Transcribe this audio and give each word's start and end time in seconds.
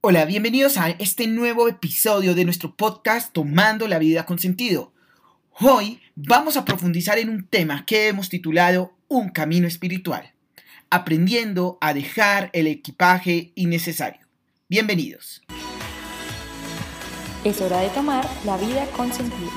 Hola, 0.00 0.26
bienvenidos 0.26 0.76
a 0.76 0.90
este 0.90 1.26
nuevo 1.26 1.66
episodio 1.66 2.36
de 2.36 2.44
nuestro 2.44 2.76
podcast 2.76 3.32
Tomando 3.32 3.88
la 3.88 3.98
vida 3.98 4.26
con 4.26 4.38
sentido. 4.38 4.92
Hoy 5.58 6.00
vamos 6.14 6.56
a 6.56 6.64
profundizar 6.64 7.18
en 7.18 7.28
un 7.28 7.48
tema 7.48 7.84
que 7.84 8.06
hemos 8.06 8.28
titulado 8.28 8.92
Un 9.08 9.30
camino 9.30 9.66
espiritual, 9.66 10.34
aprendiendo 10.88 11.78
a 11.80 11.94
dejar 11.94 12.48
el 12.52 12.68
equipaje 12.68 13.50
innecesario. 13.56 14.20
Bienvenidos. 14.68 15.42
Es 17.42 17.60
hora 17.60 17.80
de 17.80 17.88
tomar 17.88 18.24
la 18.44 18.56
vida 18.56 18.86
con 18.96 19.12
sentido. 19.12 19.50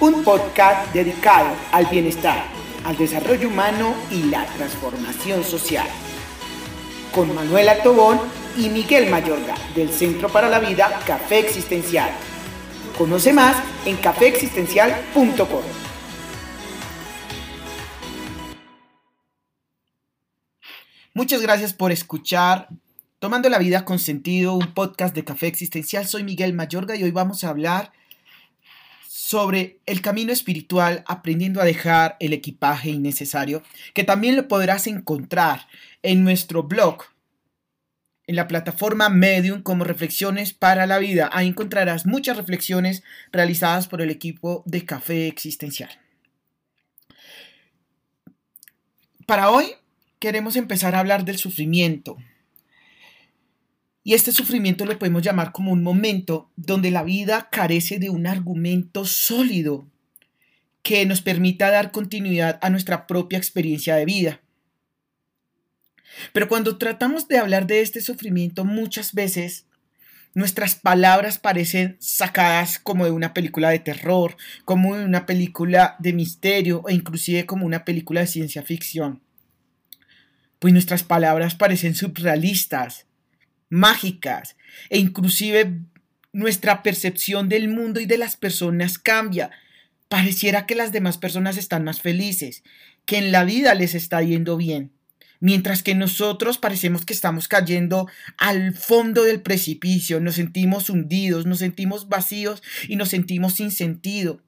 Un 0.00 0.24
podcast 0.24 0.92
dedicado 0.92 1.54
al 1.70 1.86
bienestar, 1.86 2.44
al 2.84 2.96
desarrollo 2.96 3.46
humano 3.46 3.94
y 4.10 4.24
la 4.24 4.46
transformación 4.46 5.44
social. 5.44 5.86
Con 7.12 7.32
Manuela 7.36 7.80
Tobón 7.84 8.18
y 8.56 8.68
Miguel 8.68 9.10
Mayorga 9.10 9.54
del 9.74 9.90
Centro 9.90 10.28
para 10.28 10.48
la 10.48 10.58
Vida 10.58 11.00
Café 11.06 11.38
Existencial. 11.40 12.10
Conoce 12.96 13.32
más 13.32 13.56
en 13.86 13.96
cafeexistencial.com. 13.96 15.62
Muchas 21.14 21.42
gracias 21.42 21.72
por 21.72 21.92
escuchar 21.92 22.68
Tomando 23.18 23.48
la 23.48 23.58
Vida 23.58 23.84
con 23.84 23.98
Sentido, 23.98 24.54
un 24.54 24.72
podcast 24.72 25.14
de 25.14 25.24
Café 25.24 25.46
Existencial. 25.46 26.06
Soy 26.06 26.24
Miguel 26.24 26.54
Mayorga 26.54 26.96
y 26.96 27.02
hoy 27.02 27.10
vamos 27.10 27.44
a 27.44 27.50
hablar 27.50 27.92
sobre 29.06 29.80
el 29.86 30.00
camino 30.00 30.32
espiritual, 30.32 31.04
aprendiendo 31.06 31.60
a 31.60 31.64
dejar 31.64 32.16
el 32.20 32.32
equipaje 32.32 32.90
innecesario, 32.90 33.62
que 33.92 34.02
también 34.02 34.34
lo 34.34 34.48
podrás 34.48 34.86
encontrar 34.86 35.66
en 36.02 36.24
nuestro 36.24 36.62
blog 36.62 37.04
en 38.30 38.36
la 38.36 38.46
plataforma 38.46 39.08
Medium 39.08 39.60
como 39.60 39.82
Reflexiones 39.82 40.54
para 40.54 40.86
la 40.86 40.98
Vida. 41.00 41.28
Ahí 41.32 41.48
encontrarás 41.48 42.06
muchas 42.06 42.36
reflexiones 42.36 43.02
realizadas 43.32 43.88
por 43.88 44.02
el 44.02 44.08
equipo 44.08 44.62
de 44.66 44.84
Café 44.84 45.26
Existencial. 45.26 45.90
Para 49.26 49.50
hoy 49.50 49.66
queremos 50.20 50.54
empezar 50.54 50.94
a 50.94 51.00
hablar 51.00 51.24
del 51.24 51.38
sufrimiento. 51.38 52.18
Y 54.04 54.14
este 54.14 54.30
sufrimiento 54.30 54.86
lo 54.86 54.96
podemos 54.96 55.22
llamar 55.22 55.50
como 55.50 55.72
un 55.72 55.82
momento 55.82 56.52
donde 56.54 56.92
la 56.92 57.02
vida 57.02 57.48
carece 57.50 57.98
de 57.98 58.10
un 58.10 58.28
argumento 58.28 59.06
sólido 59.06 59.88
que 60.84 61.04
nos 61.04 61.20
permita 61.20 61.68
dar 61.68 61.90
continuidad 61.90 62.60
a 62.62 62.70
nuestra 62.70 63.08
propia 63.08 63.38
experiencia 63.38 63.96
de 63.96 64.04
vida. 64.04 64.40
Pero 66.32 66.48
cuando 66.48 66.78
tratamos 66.78 67.28
de 67.28 67.38
hablar 67.38 67.66
de 67.66 67.80
este 67.80 68.00
sufrimiento, 68.00 68.64
muchas 68.64 69.14
veces 69.14 69.66
nuestras 70.34 70.76
palabras 70.76 71.38
parecen 71.38 71.96
sacadas 71.98 72.78
como 72.78 73.04
de 73.04 73.10
una 73.10 73.34
película 73.34 73.70
de 73.70 73.80
terror, 73.80 74.36
como 74.64 74.96
de 74.96 75.04
una 75.04 75.26
película 75.26 75.96
de 75.98 76.12
misterio 76.12 76.84
e 76.88 76.94
inclusive 76.94 77.46
como 77.46 77.66
una 77.66 77.84
película 77.84 78.20
de 78.20 78.26
ciencia 78.28 78.62
ficción. 78.62 79.20
Pues 80.58 80.72
nuestras 80.72 81.02
palabras 81.02 81.54
parecen 81.54 81.94
surrealistas, 81.94 83.06
mágicas 83.70 84.56
e 84.88 84.98
inclusive 84.98 85.80
nuestra 86.32 86.82
percepción 86.82 87.48
del 87.48 87.68
mundo 87.68 87.98
y 87.98 88.06
de 88.06 88.18
las 88.18 88.36
personas 88.36 88.98
cambia. 88.98 89.50
Pareciera 90.08 90.66
que 90.66 90.74
las 90.74 90.92
demás 90.92 91.18
personas 91.18 91.56
están 91.56 91.82
más 91.82 92.00
felices, 92.00 92.62
que 93.04 93.18
en 93.18 93.32
la 93.32 93.44
vida 93.44 93.74
les 93.74 93.94
está 93.94 94.22
yendo 94.22 94.56
bien 94.56 94.92
mientras 95.40 95.82
que 95.82 95.94
nosotros 95.94 96.58
parecemos 96.58 97.04
que 97.04 97.14
estamos 97.14 97.48
cayendo 97.48 98.06
al 98.36 98.74
fondo 98.74 99.24
del 99.24 99.42
precipicio, 99.42 100.20
nos 100.20 100.36
sentimos 100.36 100.90
hundidos, 100.90 101.46
nos 101.46 101.58
sentimos 101.58 102.08
vacíos 102.08 102.62
y 102.88 102.96
nos 102.96 103.08
sentimos 103.08 103.54
sin 103.54 103.70
sentido. 103.70 104.42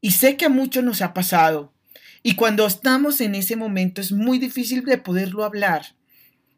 Y 0.00 0.10
sé 0.10 0.36
que 0.36 0.46
a 0.46 0.50
muchos 0.50 0.82
nos 0.82 1.00
ha 1.00 1.14
pasado, 1.14 1.72
y 2.22 2.34
cuando 2.34 2.66
estamos 2.66 3.20
en 3.20 3.34
ese 3.34 3.56
momento 3.56 4.00
es 4.00 4.12
muy 4.12 4.38
difícil 4.38 4.84
de 4.84 4.98
poderlo 4.98 5.44
hablar. 5.44 5.96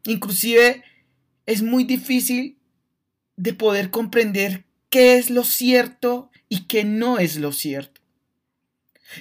Inclusive 0.05 0.83
es 1.47 1.63
muy 1.63 1.85
difícil 1.85 2.59
de 3.37 3.55
poder 3.55 3.91
comprender 3.91 4.65
qué 4.91 5.17
es 5.17 5.31
lo 5.31 5.45
cierto 5.45 6.31
y 6.49 6.67
qué 6.67 6.85
no 6.85 7.19
es 7.19 7.37
lo 7.37 7.53
cierto. 7.53 7.94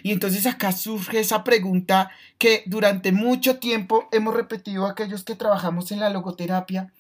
Y 0.01 0.11
entonces 0.11 0.45
acá 0.45 0.71
surge 0.71 1.19
esa 1.19 1.44
pregunta 1.44 2.09
que 2.38 2.63
durante 2.66 3.11
mucho 3.11 3.59
tiempo 3.59 4.07
hemos 4.11 4.33
repetido 4.33 4.85
a 4.85 4.91
aquellos 4.91 5.23
que 5.23 5.35
trabajamos 5.35 5.91
en 5.91 5.99
la 5.99 6.09
logoterapia 6.09 6.91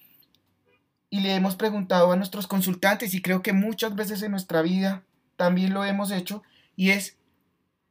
y 1.09 1.21
le 1.21 1.35
hemos 1.35 1.55
preguntado 1.55 2.11
a 2.11 2.15
nuestros 2.15 2.47
consultantes 2.47 3.13
y 3.13 3.21
creo 3.21 3.41
que 3.41 3.53
muchas 3.53 3.95
veces 3.95 4.21
en 4.23 4.31
nuestra 4.31 4.61
vida 4.61 5.03
también 5.35 5.73
lo 5.73 5.85
hemos 5.85 6.11
hecho 6.11 6.43
y 6.75 6.89
es 6.89 7.17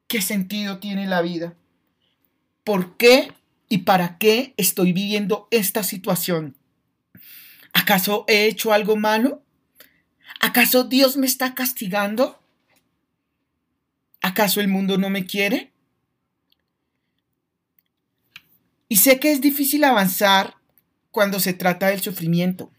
¿qué 0.09 0.21
sentido 0.21 0.79
tiene 0.79 1.07
la 1.07 1.23
vida? 1.23 1.55
¿Por 2.65 2.97
qué 2.97 3.33
y 3.69 3.79
para 3.79 4.19
qué 4.19 4.55
estoy 4.57 4.93
viviendo 4.93 5.49
esta 5.51 5.83
situación? 5.83 6.57
¿Acaso 7.73 8.25
he 8.29 8.47
hecho 8.47 8.73
algo 8.73 8.97
malo? 8.97 9.43
¿Acaso 10.41 10.85
Dios 10.85 11.17
me 11.17 11.27
está 11.27 11.55
castigando? 11.55 12.42
¿Acaso 14.33 14.63
el 14.63 14.69
mundo 14.69 14.97
no 14.97 15.11
me 15.11 15.27
quiere? 15.27 15.71
Y 18.89 18.97
sé 18.97 19.21
que 19.21 19.31
es 19.31 19.43
difícil 19.43 19.85
avanzar 19.85 20.55
cuando 21.11 21.39
se 21.39 21.53
trata 21.53 21.89
del 21.89 22.01
sufrimiento, 22.01 22.71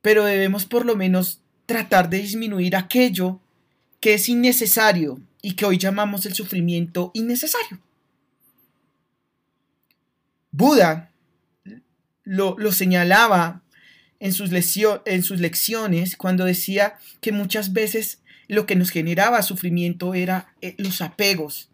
pero 0.00 0.24
debemos 0.24 0.64
por 0.64 0.84
lo 0.84 0.96
menos 0.96 1.40
tratar 1.66 2.10
de 2.10 2.18
disminuir 2.18 2.74
aquello 2.74 3.38
que 4.00 4.14
es 4.14 4.28
innecesario 4.28 5.20
y 5.40 5.52
que 5.54 5.66
hoy 5.66 5.78
llamamos 5.78 6.26
el 6.26 6.34
sufrimiento 6.34 7.12
innecesario. 7.14 7.78
Buda 10.50 11.12
lo, 12.24 12.56
señalaba 12.72 13.62
en 14.18 14.32
sus 14.32 14.50
lecciones 14.50 16.16
cuando 16.16 16.44
decía 16.44 16.98
que 17.20 17.30
muchas 17.30 17.72
veces 17.72 18.18
lo 18.52 18.66
que 18.66 18.76
nos 18.76 18.90
generaba 18.90 19.40
sufrimiento 19.40 20.12
era 20.12 20.54
eh, 20.60 20.74
los 20.76 21.00
apegos. 21.00 21.70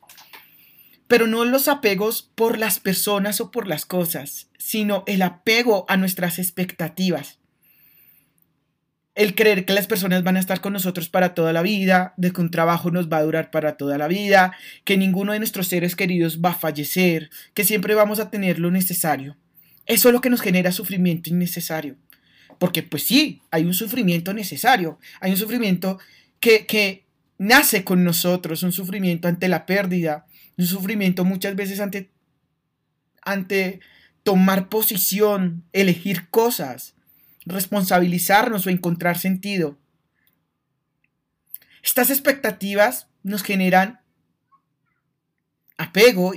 Pero 1.09 1.27
no 1.27 1.45
los 1.45 1.67
apegos 1.67 2.31
por 2.37 2.57
las 2.57 2.79
personas 2.79 3.41
o 3.41 3.51
por 3.51 3.67
las 3.67 3.85
cosas, 3.85 4.49
sino 4.59 5.03
el 5.09 5.23
apego 5.23 5.87
a 5.89 5.97
nuestras 5.97 6.39
expectativas. 6.39 7.41
El 9.17 9.35
creer 9.35 9.65
que 9.65 9.73
las 9.73 9.89
personas 9.89 10.23
van 10.23 10.37
a 10.37 10.41
estar 10.41 10.61
con 10.61 10.73
nosotros 10.73 11.09
para 11.09 11.35
toda 11.35 11.53
la 11.53 11.63
vida, 11.63 12.15
de 12.17 12.31
que 12.33 12.41
un 12.41 12.53
trabajo 12.53 12.93
nos 12.93 13.09
va 13.09 13.17
a 13.17 13.25
durar 13.25 13.51
para 13.51 13.77
toda 13.77 13.99
la 13.99 14.07
vida, 14.07 14.55
que 14.85 14.97
ninguno 14.97 15.33
de 15.33 15.41
nuestros 15.41 15.67
seres 15.67 15.97
queridos 15.97 16.41
va 16.41 16.51
a 16.51 16.55
fallecer, 16.55 17.29
que 17.55 17.65
siempre 17.65 17.97
vamos 17.97 18.21
a 18.21 18.31
tener 18.31 18.61
lo 18.61 18.71
necesario. 18.71 19.37
Eso 19.87 20.11
es 20.11 20.13
lo 20.13 20.21
que 20.21 20.31
nos 20.31 20.43
genera 20.43 20.71
sufrimiento 20.71 21.29
innecesario. 21.29 21.97
Porque 22.61 22.85
pues 22.85 23.03
sí, 23.03 23.43
hay 23.51 23.65
un 23.65 23.75
sufrimiento 23.75 24.33
necesario, 24.33 25.01
hay 25.21 25.33
un 25.33 25.37
sufrimiento 25.37 25.99
que, 26.41 27.07
nace 27.39 27.85
con 27.85 28.05
nosotros, 28.05 28.63
un 28.63 28.73
sufrimiento 28.73 29.29
ante 29.29 29.49
la 29.49 29.67
pérdida, 29.67 30.27
un 30.57 30.67
sufrimiento 30.67 31.25
muchas 31.25 31.55
veces 31.55 31.81
ante, 31.81 32.11
ante 33.23 33.81
tomar 34.23 34.69
posición, 34.69 35.65
elegir 35.73 36.29
cosas, 36.31 36.95
responsabilizarnos 37.47 38.67
o 38.67 38.71
encontrar 38.71 39.19
sentido. 39.19 39.79
Estas 41.83 42.11
expectativas 42.11 43.09
nos 43.23 43.43
generan 43.43 44.01
apego 45.77 46.33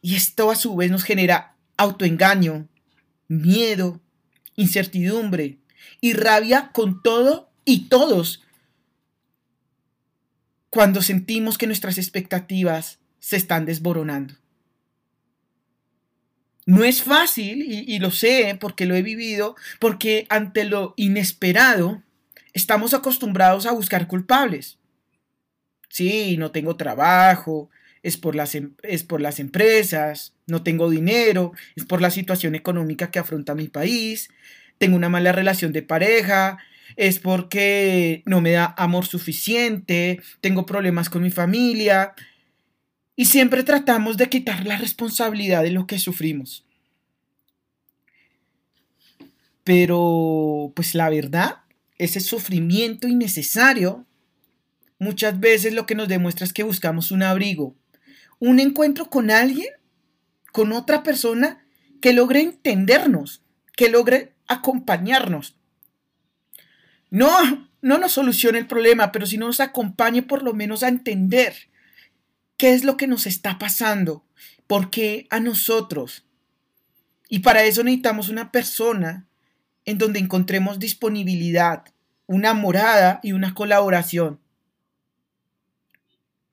y 0.00 0.14
esto 0.14 0.50
a 0.50 0.56
su 0.56 0.74
vez 0.76 0.90
nos 0.90 1.04
genera 1.04 1.56
autoengaño, 1.76 2.68
miedo, 3.28 4.00
incertidumbre 4.56 5.58
y 6.00 6.14
rabia 6.14 6.70
con 6.72 7.02
todo 7.02 7.52
y 7.64 7.88
todos 7.88 8.45
cuando 10.76 11.00
sentimos 11.00 11.56
que 11.56 11.66
nuestras 11.66 11.96
expectativas 11.96 12.98
se 13.18 13.36
están 13.36 13.64
desboronando. 13.64 14.34
No 16.66 16.84
es 16.84 17.02
fácil, 17.02 17.62
y, 17.66 17.98
lo 17.98 18.10
sé 18.10 18.58
porque 18.60 18.84
lo 18.84 18.94
he 18.94 19.00
vivido, 19.00 19.56
porque 19.80 20.26
ante 20.28 20.64
lo 20.64 20.92
inesperado 20.98 22.02
estamos 22.52 22.92
acostumbrados 22.92 23.64
a 23.64 23.72
buscar 23.72 24.06
culpables. 24.06 24.78
Sí, 25.88 26.36
no 26.36 26.50
tengo 26.50 26.76
trabajo, 26.76 27.70
es 28.02 28.18
por, 28.18 28.36
las, 28.36 28.54
em, 28.54 28.74
es 28.82 29.02
por 29.02 29.22
las 29.22 29.40
empresas, 29.40 30.34
no 30.46 30.62
tengo 30.62 30.90
dinero, 30.90 31.52
es 31.74 31.86
por 31.86 32.02
la 32.02 32.10
situación 32.10 32.54
económica 32.54 33.10
que 33.10 33.18
afronta 33.18 33.54
mi 33.54 33.68
país, 33.68 34.28
tengo 34.76 34.94
una 34.94 35.08
mala 35.08 35.32
relación 35.32 35.72
de 35.72 35.80
pareja, 35.80 36.58
es 36.94 37.18
porque 37.18 38.22
no 38.26 38.40
me 38.40 38.52
da 38.52 38.74
amor 38.78 39.06
suficiente, 39.06 40.20
tengo 40.40 40.66
problemas 40.66 41.10
con 41.10 41.22
mi 41.22 41.30
familia. 41.30 42.14
Y 43.16 43.24
siempre 43.24 43.64
tratamos 43.64 44.16
de 44.16 44.28
quitar 44.28 44.66
la 44.66 44.76
responsabilidad 44.76 45.62
de 45.62 45.70
lo 45.70 45.86
que 45.86 45.98
sufrimos. 45.98 46.64
Pero, 49.64 50.72
pues 50.76 50.94
la 50.94 51.10
verdad, 51.10 51.62
ese 51.98 52.20
sufrimiento 52.20 53.08
innecesario 53.08 54.06
muchas 54.98 55.40
veces 55.40 55.74
lo 55.74 55.86
que 55.86 55.94
nos 55.94 56.08
demuestra 56.08 56.46
es 56.46 56.52
que 56.52 56.62
buscamos 56.62 57.10
un 57.10 57.22
abrigo, 57.22 57.74
un 58.38 58.60
encuentro 58.60 59.10
con 59.10 59.30
alguien, 59.30 59.68
con 60.52 60.72
otra 60.72 61.02
persona 61.02 61.66
que 62.00 62.12
logre 62.12 62.40
entendernos, 62.40 63.42
que 63.76 63.88
logre 63.88 64.34
acompañarnos. 64.46 65.56
No, 67.10 67.68
no 67.82 67.98
nos 67.98 68.12
solucione 68.12 68.58
el 68.58 68.66
problema, 68.66 69.12
pero 69.12 69.26
si 69.26 69.38
nos 69.38 69.60
acompañe 69.60 70.22
por 70.22 70.42
lo 70.42 70.54
menos 70.54 70.82
a 70.82 70.88
entender 70.88 71.54
qué 72.56 72.72
es 72.72 72.84
lo 72.84 72.96
que 72.96 73.06
nos 73.06 73.26
está 73.26 73.58
pasando, 73.58 74.24
por 74.66 74.90
qué 74.90 75.26
a 75.30 75.40
nosotros. 75.40 76.24
Y 77.28 77.40
para 77.40 77.64
eso 77.64 77.82
necesitamos 77.82 78.28
una 78.28 78.50
persona 78.50 79.26
en 79.84 79.98
donde 79.98 80.18
encontremos 80.18 80.78
disponibilidad, 80.78 81.84
una 82.26 82.54
morada 82.54 83.20
y 83.22 83.32
una 83.32 83.54
colaboración. 83.54 84.40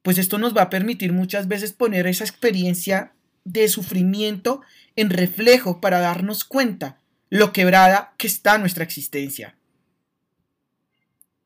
Pues 0.04 0.18
esto 0.18 0.38
nos 0.38 0.56
va 0.56 0.64
a 0.64 0.70
permitir 0.70 1.14
muchas 1.14 1.48
veces 1.48 1.74
poner 1.74 2.08
esa 2.08 2.26
experiencia 2.26 3.14
de 3.46 3.68
sufrimiento 3.68 4.62
en 4.96 5.10
reflejo 5.10 5.82
para 5.82 6.00
darnos 6.00 6.44
cuenta 6.44 7.00
lo 7.30 7.54
quebrada 7.54 8.14
que 8.18 8.28
está 8.28 8.58
nuestra 8.58 8.84
existencia. 8.84 9.56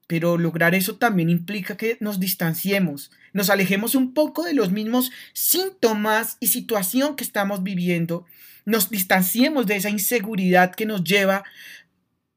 Pero 0.08 0.38
lograr 0.38 0.74
eso 0.74 0.96
también 0.96 1.30
implica 1.30 1.76
que 1.76 1.98
nos 2.00 2.20
distanciemos, 2.20 3.12
nos 3.34 3.50
alejemos 3.50 3.94
un 3.94 4.14
poco 4.14 4.44
de 4.44 4.54
los 4.54 4.72
mismos 4.72 5.12
síntomas 5.34 6.38
y 6.40 6.48
situación 6.48 7.16
que 7.18 7.26
estamos 7.26 7.62
viviendo, 7.62 8.26
nos 8.66 8.90
distanciemos 8.90 9.68
de 9.68 9.76
esa 9.76 9.90
inseguridad 9.90 10.74
que 10.74 10.86
nos 10.86 11.04
lleva 11.04 11.44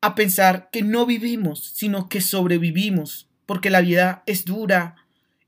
a 0.00 0.14
pensar 0.14 0.70
que 0.70 0.82
no 0.82 1.06
vivimos, 1.06 1.72
sino 1.74 2.08
que 2.08 2.20
sobrevivimos, 2.20 3.28
porque 3.46 3.70
la 3.70 3.80
vida 3.80 4.22
es 4.26 4.44
dura, 4.44 4.96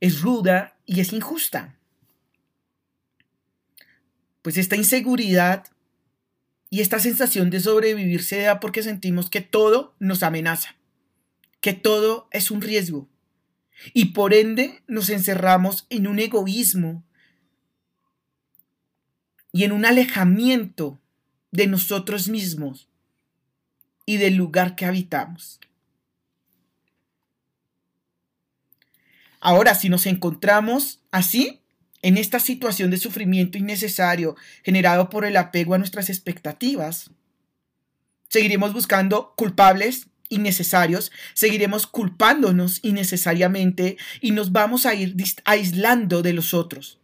es 0.01 0.21
ruda 0.21 0.77
y 0.87 1.01
es 1.01 1.13
injusta. 1.13 1.77
Pues 4.43 4.57
esta 4.57 4.77
inseguridad 4.77 5.65
y 6.69 6.81
esta 6.81 6.99
sensación 6.99 7.51
de 7.51 7.61
sobrevivir 7.61 8.23
se 8.23 8.41
da 8.43 8.59
porque 8.59 8.83
sentimos 8.83 9.31
que 9.31 9.41
todo 9.41 9.95
nos 9.99 10.23
amenaza, 10.23 10.75
que 11.63 11.73
todo 11.73 12.29
es 12.33 12.51
un 12.51 12.61
riesgo. 12.61 13.09
Y 13.95 14.07
por 14.07 14.35
ende 14.35 14.83
nos 14.87 15.09
encerramos 15.09 15.87
en 15.89 16.07
un 16.07 16.19
egoísmo 16.19 17.05
y 19.53 19.65
en 19.65 19.73
un 19.73 19.87
alejamiento 19.87 21.01
de 21.53 21.69
nosotros 21.69 22.29
mismos 22.29 22.89
y 24.05 24.17
del 24.17 24.35
lugar 24.35 24.75
que 24.75 24.85
habitamos. 24.85 25.61
Ahora, 29.41 29.75
si 29.75 29.89
nos 29.89 30.07
encontramos 30.07 31.01
así, 31.11 31.61
en 32.03 32.17
esta 32.17 32.41
situación 32.41 32.91
de 32.91 32.97
sufrimiento 32.97 33.59
innecesario 33.59 34.35
generado 34.65 35.09
por 35.09 35.25
el 35.25 35.37
apego 35.37 35.75
a 35.75 35.79
nuestras 35.79 36.11
expectativas, 36.11 37.11
seguiremos 38.29 38.73
buscando 38.73 39.35
culpables 39.37 40.09
innecesarios, 40.33 41.13
seguiremos 41.35 41.87
culpándonos 41.87 42.81
innecesariamente 42.83 43.97
y 44.21 44.33
nos 44.33 44.53
vamos 44.53 44.87
a 44.87 44.95
ir 44.95 45.15
aislando 45.45 46.23
de 46.23 46.33
los 46.33 46.55
otros. 46.55 46.99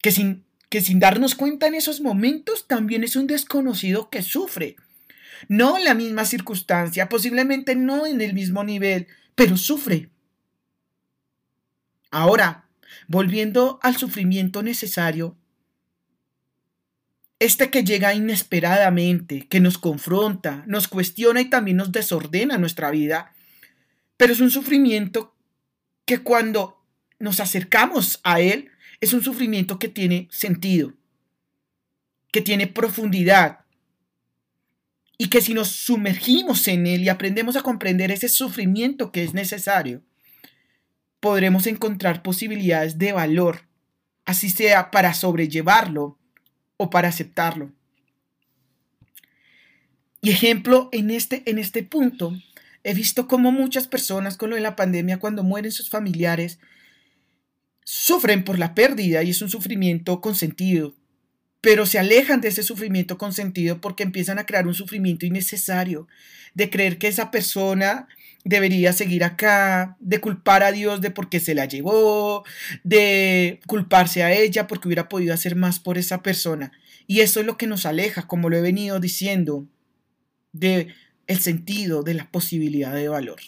Que 0.00 0.10
sin, 0.12 0.44
que 0.68 0.80
sin 0.80 1.00
darnos 1.00 1.34
cuenta 1.34 1.66
en 1.66 1.74
esos 1.74 2.00
momentos 2.00 2.66
también 2.66 3.04
es 3.04 3.16
un 3.16 3.26
desconocido 3.26 4.10
que 4.10 4.22
sufre. 4.22 4.76
No 5.48 5.76
en 5.76 5.84
la 5.84 5.94
misma 5.94 6.24
circunstancia, 6.24 7.08
posiblemente 7.08 7.76
no 7.76 8.06
en 8.06 8.20
el 8.20 8.34
mismo 8.34 8.64
nivel, 8.64 9.08
pero 9.34 9.56
sufre. 9.56 10.08
Ahora, 12.10 12.68
volviendo 13.08 13.78
al 13.82 13.96
sufrimiento 13.96 14.62
necesario, 14.62 15.36
este 17.44 17.70
que 17.70 17.84
llega 17.84 18.14
inesperadamente, 18.14 19.46
que 19.48 19.60
nos 19.60 19.78
confronta, 19.78 20.64
nos 20.66 20.88
cuestiona 20.88 21.40
y 21.40 21.50
también 21.50 21.76
nos 21.76 21.92
desordena 21.92 22.58
nuestra 22.58 22.90
vida, 22.90 23.34
pero 24.16 24.32
es 24.32 24.40
un 24.40 24.50
sufrimiento 24.50 25.34
que 26.04 26.18
cuando 26.18 26.82
nos 27.18 27.40
acercamos 27.40 28.20
a 28.24 28.40
él, 28.40 28.70
es 29.00 29.12
un 29.12 29.22
sufrimiento 29.22 29.78
que 29.78 29.88
tiene 29.88 30.28
sentido, 30.30 30.94
que 32.32 32.40
tiene 32.40 32.66
profundidad, 32.66 33.60
y 35.16 35.28
que 35.28 35.40
si 35.40 35.54
nos 35.54 35.68
sumergimos 35.68 36.66
en 36.68 36.86
él 36.86 37.02
y 37.02 37.08
aprendemos 37.08 37.56
a 37.56 37.62
comprender 37.62 38.10
ese 38.10 38.28
sufrimiento 38.28 39.12
que 39.12 39.22
es 39.22 39.32
necesario, 39.32 40.02
podremos 41.20 41.66
encontrar 41.66 42.22
posibilidades 42.22 42.98
de 42.98 43.12
valor, 43.12 43.68
así 44.24 44.50
sea 44.50 44.90
para 44.90 45.14
sobrellevarlo 45.14 46.18
o 46.76 46.90
para 46.90 47.08
aceptarlo. 47.08 47.72
Y 50.20 50.30
ejemplo, 50.30 50.88
en 50.92 51.10
este, 51.10 51.42
en 51.46 51.58
este 51.58 51.82
punto, 51.82 52.32
he 52.82 52.94
visto 52.94 53.28
cómo 53.28 53.52
muchas 53.52 53.86
personas 53.86 54.36
con 54.36 54.50
lo 54.50 54.56
de 54.56 54.62
la 54.62 54.76
pandemia, 54.76 55.18
cuando 55.18 55.42
mueren 55.42 55.72
sus 55.72 55.90
familiares, 55.90 56.58
sufren 57.84 58.44
por 58.44 58.58
la 58.58 58.74
pérdida 58.74 59.22
y 59.22 59.30
es 59.30 59.42
un 59.42 59.50
sufrimiento 59.50 60.20
consentido, 60.20 60.94
pero 61.60 61.86
se 61.86 61.98
alejan 61.98 62.40
de 62.40 62.48
ese 62.48 62.62
sufrimiento 62.62 63.18
consentido 63.18 63.80
porque 63.80 64.02
empiezan 64.02 64.38
a 64.38 64.46
crear 64.46 64.66
un 64.66 64.74
sufrimiento 64.74 65.26
innecesario, 65.26 66.08
de 66.54 66.70
creer 66.70 66.98
que 66.98 67.08
esa 67.08 67.30
persona 67.30 68.08
debería 68.44 68.92
seguir 68.92 69.24
acá, 69.24 69.96
de 70.00 70.20
culpar 70.20 70.62
a 70.62 70.70
Dios 70.70 71.00
de 71.00 71.10
por 71.10 71.28
qué 71.28 71.40
se 71.40 71.54
la 71.54 71.64
llevó, 71.64 72.44
de 72.84 73.60
culparse 73.66 74.22
a 74.22 74.32
ella 74.32 74.66
porque 74.66 74.88
hubiera 74.88 75.08
podido 75.08 75.34
hacer 75.34 75.56
más 75.56 75.80
por 75.80 75.98
esa 75.98 76.22
persona. 76.22 76.72
Y 77.06 77.20
eso 77.20 77.40
es 77.40 77.46
lo 77.46 77.56
que 77.56 77.66
nos 77.66 77.86
aleja, 77.86 78.26
como 78.26 78.50
lo 78.50 78.56
he 78.56 78.60
venido 78.60 79.00
diciendo, 79.00 79.66
de 80.52 80.88
el 81.26 81.40
sentido 81.40 82.02
de 82.02 82.14
la 82.14 82.30
posibilidad 82.30 82.94
de 82.94 83.08
valor. 83.08 83.40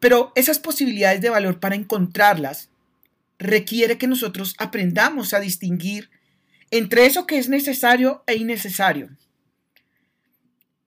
Pero 0.00 0.32
esas 0.34 0.58
posibilidades 0.58 1.20
de 1.20 1.30
valor 1.30 1.60
para 1.60 1.76
encontrarlas 1.76 2.70
requiere 3.38 3.98
que 3.98 4.08
nosotros 4.08 4.54
aprendamos 4.58 5.34
a 5.34 5.40
distinguir 5.40 6.10
entre 6.70 7.06
eso 7.06 7.26
que 7.26 7.38
es 7.38 7.48
necesario 7.48 8.22
e 8.26 8.34
innecesario. 8.36 9.10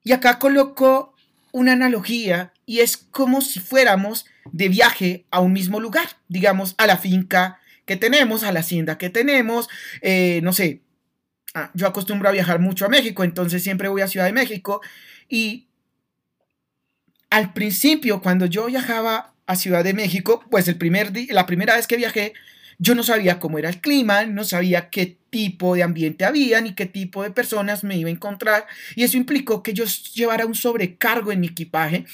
Y 0.04 0.12
acá 0.12 0.40
coloco 0.40 1.16
una 1.52 1.74
analogía 1.74 2.54
y 2.72 2.80
es 2.80 2.96
como 2.96 3.42
si 3.42 3.60
fuéramos 3.60 4.26
de 4.54 4.70
viaje 4.70 5.26
a 5.30 5.42
un 5.42 5.52
mismo 5.52 5.82
lugar, 5.82 6.08
digamos, 6.30 6.74
a 6.78 6.88
la 6.88 6.96
finca 6.96 7.60
que 7.86 7.98
tenemos, 7.98 8.44
a 8.44 8.54
la 8.54 8.62
hacienda 8.62 8.98
que 8.98 9.10
tenemos, 9.10 9.68
eh, 10.02 10.40
no 10.42 10.54
sé, 10.54 10.80
ah, 11.54 11.70
yo 11.74 11.86
acostumbro 11.86 12.30
a 12.30 12.32
viajar 12.32 12.60
mucho 12.60 12.86
a 12.86 12.88
México, 12.88 13.26
entonces 13.26 13.62
siempre 13.62 13.90
voy 13.90 14.04
a 14.04 14.08
Ciudad 14.08 14.26
de 14.26 14.32
México 14.32 14.80
y 15.28 15.68
al 17.30 17.52
principio, 17.52 18.22
cuando 18.22 18.46
yo 18.46 18.68
viajaba 18.68 19.34
a 19.48 19.58
Ciudad 19.58 19.84
de 19.84 19.94
México, 19.94 20.42
pues 20.50 20.70
el 20.70 20.78
primer 20.78 21.12
la 21.30 21.46
primera 21.46 21.76
vez 21.76 21.88
que 21.88 21.98
viajé, 21.98 22.32
yo 22.80 22.96
no 22.96 23.04
sabía 23.04 23.38
cómo 23.38 23.60
era 23.60 23.68
el 23.68 23.82
clima, 23.82 24.26
no 24.26 24.46
sabía 24.46 24.90
qué 24.90 25.18
tipo 25.30 25.76
de 25.76 25.84
ambiente 25.84 26.24
había 26.24 26.62
ni 26.62 26.74
qué 26.74 26.86
tipo 26.86 27.22
de 27.22 27.32
personas 27.32 27.84
me 27.84 27.98
iba 27.98 28.08
a 28.08 28.14
encontrar 28.14 28.66
y 28.96 29.04
eso 29.04 29.18
implicó 29.18 29.62
que 29.62 29.74
yo 29.74 29.84
llevara 30.14 30.46
un 30.46 30.56
sobrecargo 30.56 31.34
en 31.34 31.42
mi 31.42 31.48
equipaje 31.48 32.06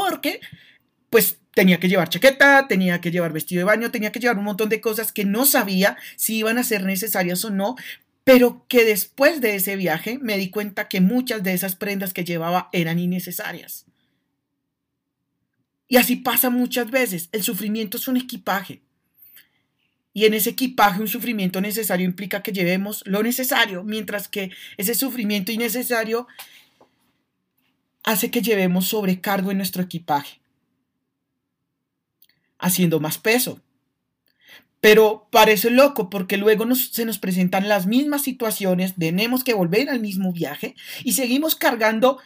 porque 0.00 0.40
pues 1.10 1.40
tenía 1.52 1.78
que 1.78 1.90
llevar 1.90 2.08
chaqueta, 2.08 2.66
tenía 2.68 3.02
que 3.02 3.10
llevar 3.10 3.34
vestido 3.34 3.60
de 3.60 3.64
baño, 3.64 3.90
tenía 3.90 4.10
que 4.10 4.18
llevar 4.18 4.38
un 4.38 4.44
montón 4.44 4.70
de 4.70 4.80
cosas 4.80 5.12
que 5.12 5.26
no 5.26 5.44
sabía 5.44 5.98
si 6.16 6.36
iban 6.36 6.56
a 6.56 6.64
ser 6.64 6.84
necesarias 6.84 7.44
o 7.44 7.50
no, 7.50 7.76
pero 8.24 8.64
que 8.66 8.86
después 8.86 9.42
de 9.42 9.56
ese 9.56 9.76
viaje 9.76 10.18
me 10.18 10.38
di 10.38 10.48
cuenta 10.48 10.88
que 10.88 11.02
muchas 11.02 11.42
de 11.42 11.52
esas 11.52 11.76
prendas 11.76 12.14
que 12.14 12.24
llevaba 12.24 12.70
eran 12.72 12.98
innecesarias. 12.98 13.84
Y 15.86 15.98
así 15.98 16.16
pasa 16.16 16.48
muchas 16.48 16.90
veces, 16.90 17.28
el 17.32 17.42
sufrimiento 17.42 17.98
es 17.98 18.08
un 18.08 18.16
equipaje. 18.16 18.80
Y 20.14 20.24
en 20.24 20.32
ese 20.32 20.50
equipaje 20.50 21.02
un 21.02 21.08
sufrimiento 21.08 21.60
necesario 21.60 22.06
implica 22.06 22.42
que 22.42 22.52
llevemos 22.52 23.02
lo 23.04 23.22
necesario, 23.22 23.84
mientras 23.84 24.28
que 24.28 24.50
ese 24.78 24.94
sufrimiento 24.94 25.52
innecesario 25.52 26.26
hace 28.04 28.30
que 28.30 28.42
llevemos 28.42 28.88
sobrecargo 28.88 29.50
en 29.50 29.58
nuestro 29.58 29.82
equipaje, 29.82 30.40
haciendo 32.58 33.00
más 33.00 33.18
peso. 33.18 33.60
Pero 34.80 35.28
parece 35.30 35.70
loco 35.70 36.08
porque 36.08 36.38
luego 36.38 36.74
se 36.74 37.04
nos 37.04 37.18
presentan 37.18 37.68
las 37.68 37.86
mismas 37.86 38.22
situaciones, 38.22 38.94
tenemos 38.98 39.44
que 39.44 39.52
volver 39.52 39.90
al 39.90 40.00
mismo 40.00 40.32
viaje 40.32 40.74
y 41.04 41.12
seguimos 41.12 41.54
cargando 41.54 42.18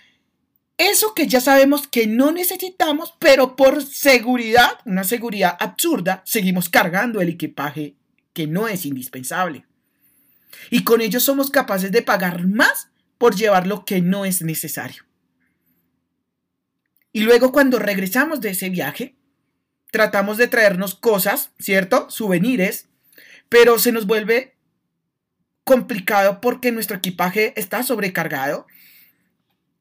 eso 0.76 1.14
que 1.14 1.28
ya 1.28 1.40
sabemos 1.40 1.86
que 1.86 2.06
no 2.06 2.32
necesitamos, 2.32 3.14
pero 3.18 3.54
por 3.54 3.84
seguridad, 3.84 4.78
una 4.84 5.04
seguridad 5.04 5.56
absurda, 5.60 6.22
seguimos 6.24 6.68
cargando 6.68 7.20
el 7.20 7.28
equipaje 7.28 7.94
que 8.32 8.46
no 8.48 8.66
es 8.66 8.84
indispensable. 8.84 9.66
Y 10.70 10.82
con 10.82 11.00
ello 11.00 11.20
somos 11.20 11.50
capaces 11.50 11.92
de 11.92 12.02
pagar 12.02 12.46
más 12.46 12.88
por 13.18 13.36
llevar 13.36 13.66
lo 13.66 13.84
que 13.84 14.00
no 14.00 14.24
es 14.24 14.42
necesario. 14.42 15.04
Y 17.14 17.20
luego 17.20 17.52
cuando 17.52 17.78
regresamos 17.78 18.40
de 18.40 18.50
ese 18.50 18.70
viaje, 18.70 19.14
tratamos 19.92 20.36
de 20.36 20.48
traernos 20.48 20.96
cosas, 20.96 21.52
¿cierto? 21.60 22.10
Souvenirs, 22.10 22.88
pero 23.48 23.78
se 23.78 23.92
nos 23.92 24.08
vuelve 24.08 24.56
complicado 25.62 26.40
porque 26.40 26.72
nuestro 26.72 26.96
equipaje 26.96 27.54
está 27.56 27.84
sobrecargado 27.84 28.66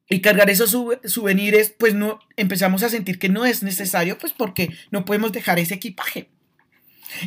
y 0.08 0.22
cargar 0.22 0.52
esos 0.52 0.78
souvenirs, 1.06 1.74
pues 1.75 1.96
no 1.96 2.20
empezamos 2.38 2.84
a 2.84 2.90
sentir 2.90 3.18
que 3.18 3.30
no 3.30 3.46
es 3.46 3.63
necesario, 3.63 4.20
pues 4.20 4.32
porque 4.32 4.70
no 4.92 5.04
podemos 5.04 5.32
dejar 5.32 5.58
ese 5.58 5.74
equipaje. 5.74 6.30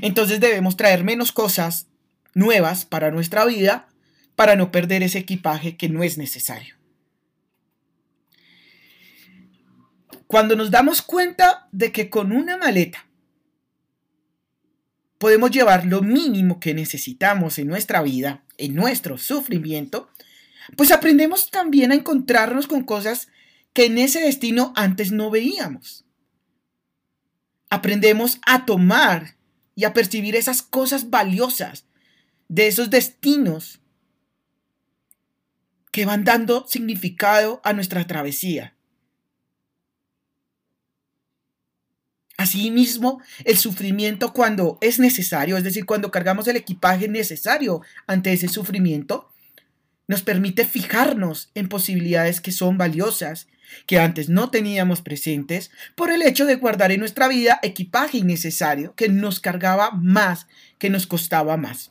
Entonces 0.03 0.39
debemos 0.39 0.77
traer 0.77 1.03
menos 1.03 1.33
cosas 1.33 1.89
nuevas 2.33 2.85
para 2.85 3.11
nuestra 3.11 3.45
vida 3.45 3.89
para 4.37 4.55
no 4.55 4.71
perder 4.71 5.03
ese 5.03 5.19
equipaje 5.19 5.77
que 5.77 5.89
no 5.89 6.05
es 6.05 6.17
necesario. 6.17 6.76
Cuando 10.37 10.55
nos 10.55 10.71
damos 10.71 11.01
cuenta 11.01 11.67
de 11.73 11.93
que 11.93 12.11
con 12.11 12.31
una 12.31 12.59
maleta 12.59 13.07
podemos 15.17 15.51
llevar 15.51 15.87
lo 15.87 16.03
mínimo 16.03 16.61
que 16.61 16.75
necesitamos 16.75 17.59
en 17.59 17.69
nuestra 17.69 18.03
vida, 18.03 18.45
en 18.59 18.75
nuestro 18.75 19.17
sufrimiento, 19.17 20.11
pues 20.77 20.93
aprendemos 20.93 21.51
también 21.51 21.91
a 21.91 21.95
encontrarnos 21.95 22.67
con 22.67 22.85
cosas 22.85 23.29
que 23.73 23.87
en 23.87 23.97
ese 23.97 24.21
destino 24.21 24.75
antes 24.77 25.11
no 25.11 25.31
veíamos. 25.31 26.05
Aprendemos 27.71 28.39
a 28.45 28.67
tomar 28.67 29.39
y 29.75 29.85
a 29.85 29.95
percibir 29.95 30.37
esas 30.37 30.61
cosas 30.61 31.09
valiosas 31.09 31.87
de 32.49 32.67
esos 32.67 32.91
destinos 32.91 33.81
que 35.93 36.05
van 36.05 36.25
dando 36.25 36.67
significado 36.69 37.63
a 37.65 37.73
nuestra 37.73 38.07
travesía. 38.07 38.76
Asimismo, 42.39 43.23
el 43.45 43.57
sufrimiento 43.57 44.33
cuando 44.33 44.77
es 44.83 44.99
necesario, 44.99 45.57
es 45.57 45.65
decir, 45.65 45.87
cuando 45.87 46.11
cargamos 46.11 46.47
el 46.49 46.57
equipaje 46.57 47.09
necesario 47.09 47.81
ante 48.07 48.33
ese 48.33 48.49
sufrimiento, 48.49 49.31
nos 50.07 50.23
permite 50.23 50.67
fijarnos 50.67 51.51
en 51.55 51.69
posibilidades 51.69 52.41
que 52.41 52.53
son 52.53 52.77
valiosas, 52.77 53.49
que 53.87 53.99
antes 53.99 54.29
no 54.29 54.51
teníamos 54.51 55.01
presentes, 55.01 55.71
por 55.95 56.13
el 56.13 56.23
hecho 56.23 56.45
de 56.45 56.57
guardar 56.57 56.93
en 56.93 57.01
nuestra 57.01 57.27
vida 57.27 57.59
equipaje 57.63 58.19
innecesario 58.19 58.95
que 58.95 59.09
nos 59.09 59.41
cargaba 59.41 59.91
más, 59.91 60.47
que 60.79 60.91
nos 60.91 61.07
costaba 61.07 61.57
más. 61.57 61.91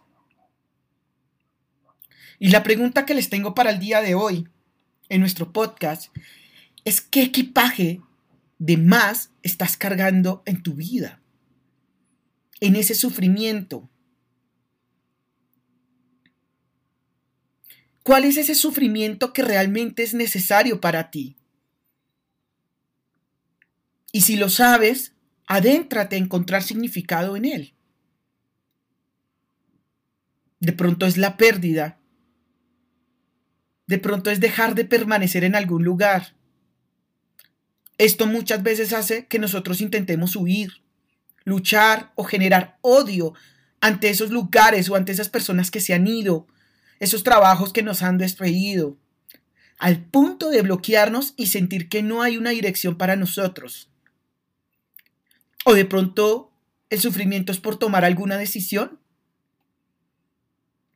Y 2.39 2.49
la 2.49 2.63
pregunta 2.63 3.05
que 3.05 3.13
les 3.13 3.29
tengo 3.29 3.55
para 3.55 3.71
el 3.71 3.79
día 3.79 4.01
de 4.01 4.15
hoy 4.15 4.47
en 5.09 5.21
nuestro 5.21 5.51
podcast 5.51 6.15
es 6.83 7.01
qué 7.01 7.23
equipaje 7.23 8.01
de 8.57 8.77
más 8.77 9.31
estás 9.43 9.77
cargando 9.77 10.43
en 10.45 10.63
tu 10.63 10.74
vida, 10.74 11.21
en 12.59 12.75
ese 12.75 12.95
sufrimiento, 12.95 13.89
¿Cuál 18.05 18.25
es 18.25 18.38
ese 18.38 18.53
sufrimiento 18.53 19.33
que 19.33 19.41
realmente 19.41 20.03
es 20.03 20.13
necesario 20.13 20.79
para 20.79 21.09
ti? 21.09 21.38
Y 24.12 24.21
si 24.21 24.35
lo 24.35 24.47
sabes, 24.47 25.15
adéntrate 25.47 26.15
a 26.15 26.19
encontrar 26.19 26.62
significado 26.62 27.35
en 27.35 27.45
él. 27.45 27.74
De 30.59 30.71
pronto 30.71 31.07
es 31.07 31.17
la 31.17 31.35
pérdida. 31.35 31.97
De 33.88 33.97
pronto 33.97 34.29
es 34.29 34.39
dejar 34.39 34.75
de 34.75 34.85
permanecer 34.85 35.43
en 35.43 35.55
algún 35.55 35.83
lugar. 35.83 36.35
Esto 37.97 38.27
muchas 38.27 38.63
veces 38.63 38.93
hace 38.93 39.25
que 39.27 39.39
nosotros 39.39 39.81
intentemos 39.81 40.35
huir, 40.35 40.81
luchar 41.43 42.11
o 42.15 42.23
generar 42.23 42.77
odio 42.81 43.33
ante 43.79 44.09
esos 44.09 44.31
lugares 44.31 44.89
o 44.89 44.95
ante 44.95 45.11
esas 45.11 45.29
personas 45.29 45.71
que 45.71 45.79
se 45.79 45.93
han 45.93 46.07
ido 46.07 46.47
esos 46.99 47.23
trabajos 47.23 47.73
que 47.73 47.83
nos 47.83 48.01
han 48.03 48.17
despedido, 48.17 48.97
al 49.77 50.03
punto 50.03 50.49
de 50.49 50.61
bloquearnos 50.61 51.33
y 51.35 51.47
sentir 51.47 51.89
que 51.89 52.01
no 52.01 52.21
hay 52.21 52.37
una 52.37 52.51
dirección 52.51 52.97
para 52.97 53.15
nosotros. 53.15 53.89
O 55.65 55.73
de 55.73 55.85
pronto 55.85 56.53
el 56.89 56.99
sufrimiento 56.99 57.51
es 57.51 57.59
por 57.59 57.77
tomar 57.77 58.05
alguna 58.05 58.37
decisión. 58.37 58.99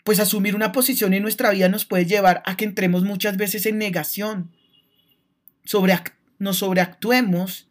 Pues 0.03 0.19
asumir 0.19 0.55
una 0.55 0.71
posición 0.71 1.13
en 1.13 1.23
nuestra 1.23 1.51
vida 1.51 1.67
nos 1.67 1.85
puede 1.85 2.05
llevar 2.05 2.41
a 2.45 2.55
que 2.55 2.65
entremos 2.65 3.03
muchas 3.03 3.35
veces 3.35 3.65
en 3.65 3.77
negación, 3.77 4.55
sobre, 5.65 5.93
nos 6.39 6.57
sobreactuemos 6.57 7.69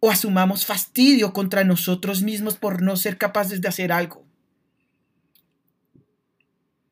o 0.00 0.10
asumamos 0.10 0.66
fastidio 0.66 1.32
contra 1.32 1.64
nosotros 1.64 2.22
mismos 2.22 2.56
por 2.56 2.82
no 2.82 2.96
ser 2.96 3.16
capaces 3.16 3.60
de 3.60 3.68
hacer 3.68 3.92
algo 3.92 4.26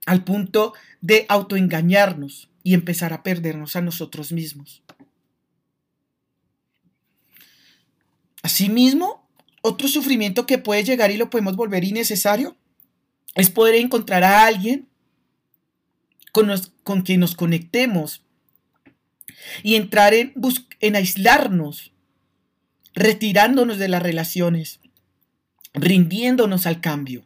al 0.06 0.24
punto 0.24 0.74
de 1.00 1.26
autoengañarnos 1.28 2.50
y 2.62 2.74
empezar 2.74 3.12
a 3.12 3.22
perdernos 3.22 3.76
a 3.76 3.80
nosotros 3.80 4.32
mismos. 4.32 4.82
Asimismo, 8.42 9.28
otro 9.62 9.88
sufrimiento 9.88 10.46
que 10.46 10.58
puede 10.58 10.84
llegar 10.84 11.10
y 11.10 11.16
lo 11.16 11.30
podemos 11.30 11.56
volver 11.56 11.84
innecesario 11.84 12.56
es 13.34 13.50
poder 13.50 13.76
encontrar 13.76 14.22
a 14.22 14.46
alguien 14.46 14.88
con, 16.32 16.50
con 16.82 17.02
quien 17.02 17.20
nos 17.20 17.34
conectemos 17.34 18.22
y 19.62 19.76
entrar 19.76 20.14
en, 20.14 20.34
en 20.80 20.96
aislarnos, 20.96 21.92
retirándonos 22.94 23.78
de 23.78 23.88
las 23.88 24.02
relaciones, 24.02 24.80
rindiéndonos 25.74 26.66
al 26.66 26.80
cambio 26.80 27.24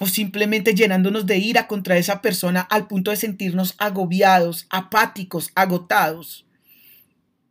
o 0.00 0.06
simplemente 0.06 0.74
llenándonos 0.74 1.26
de 1.26 1.38
ira 1.38 1.66
contra 1.66 1.96
esa 1.96 2.22
persona 2.22 2.60
al 2.60 2.86
punto 2.86 3.10
de 3.10 3.16
sentirnos 3.16 3.74
agobiados, 3.78 4.66
apáticos, 4.70 5.50
agotados 5.54 6.46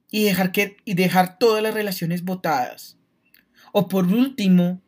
y 0.09 0.23
dejar, 0.23 0.51
que, 0.53 0.77
y 0.85 0.93
dejar 0.93 1.37
todas 1.39 1.61
las 1.61 1.73
relaciones 1.73 2.23
botadas. 2.23 2.97
O 3.73 3.89
por 3.89 4.05
último, 4.05 4.81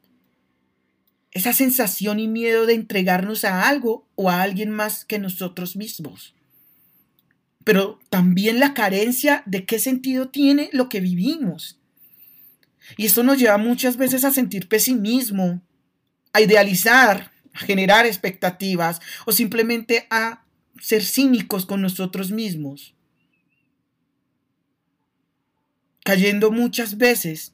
esa 1.32 1.52
sensación 1.52 2.20
y 2.20 2.28
miedo 2.28 2.66
de 2.66 2.76
entregarnos 2.76 3.44
a 3.44 3.68
algo 3.68 4.08
o 4.16 4.30
a 4.30 4.42
alguien 4.42 4.72
más 4.72 5.04
que 5.04 5.20
nosotros 5.20 5.76
mismos. 5.76 6.34
Pero 7.70 8.00
también 8.10 8.60
la 8.60 8.74
carencia 8.74 9.44
de 9.46 9.64
qué 9.68 9.78
sentido 9.78 10.30
tiene 10.30 10.72
lo 10.74 10.90
que 10.90 11.02
vivimos. 11.02 11.80
Y 12.98 13.06
esto 13.06 13.22
nos 13.22 13.38
lleva 13.38 13.60
muchas 13.60 13.96
veces 13.96 14.24
a 14.26 14.32
sentir 14.32 14.68
pesimismo, 14.68 15.62
a 16.34 16.42
idealizar 16.42 17.32
generar 17.54 18.08
expectativas 18.08 19.00
o 19.28 19.32
simplemente 19.32 20.08
a 20.10 20.46
ser 20.82 21.04
cínicos 21.06 21.68
con 21.68 21.84
nosotros 21.84 22.32
mismos. 22.32 22.96
Cayendo 26.04 26.50
muchas 26.50 26.98
veces 26.98 27.54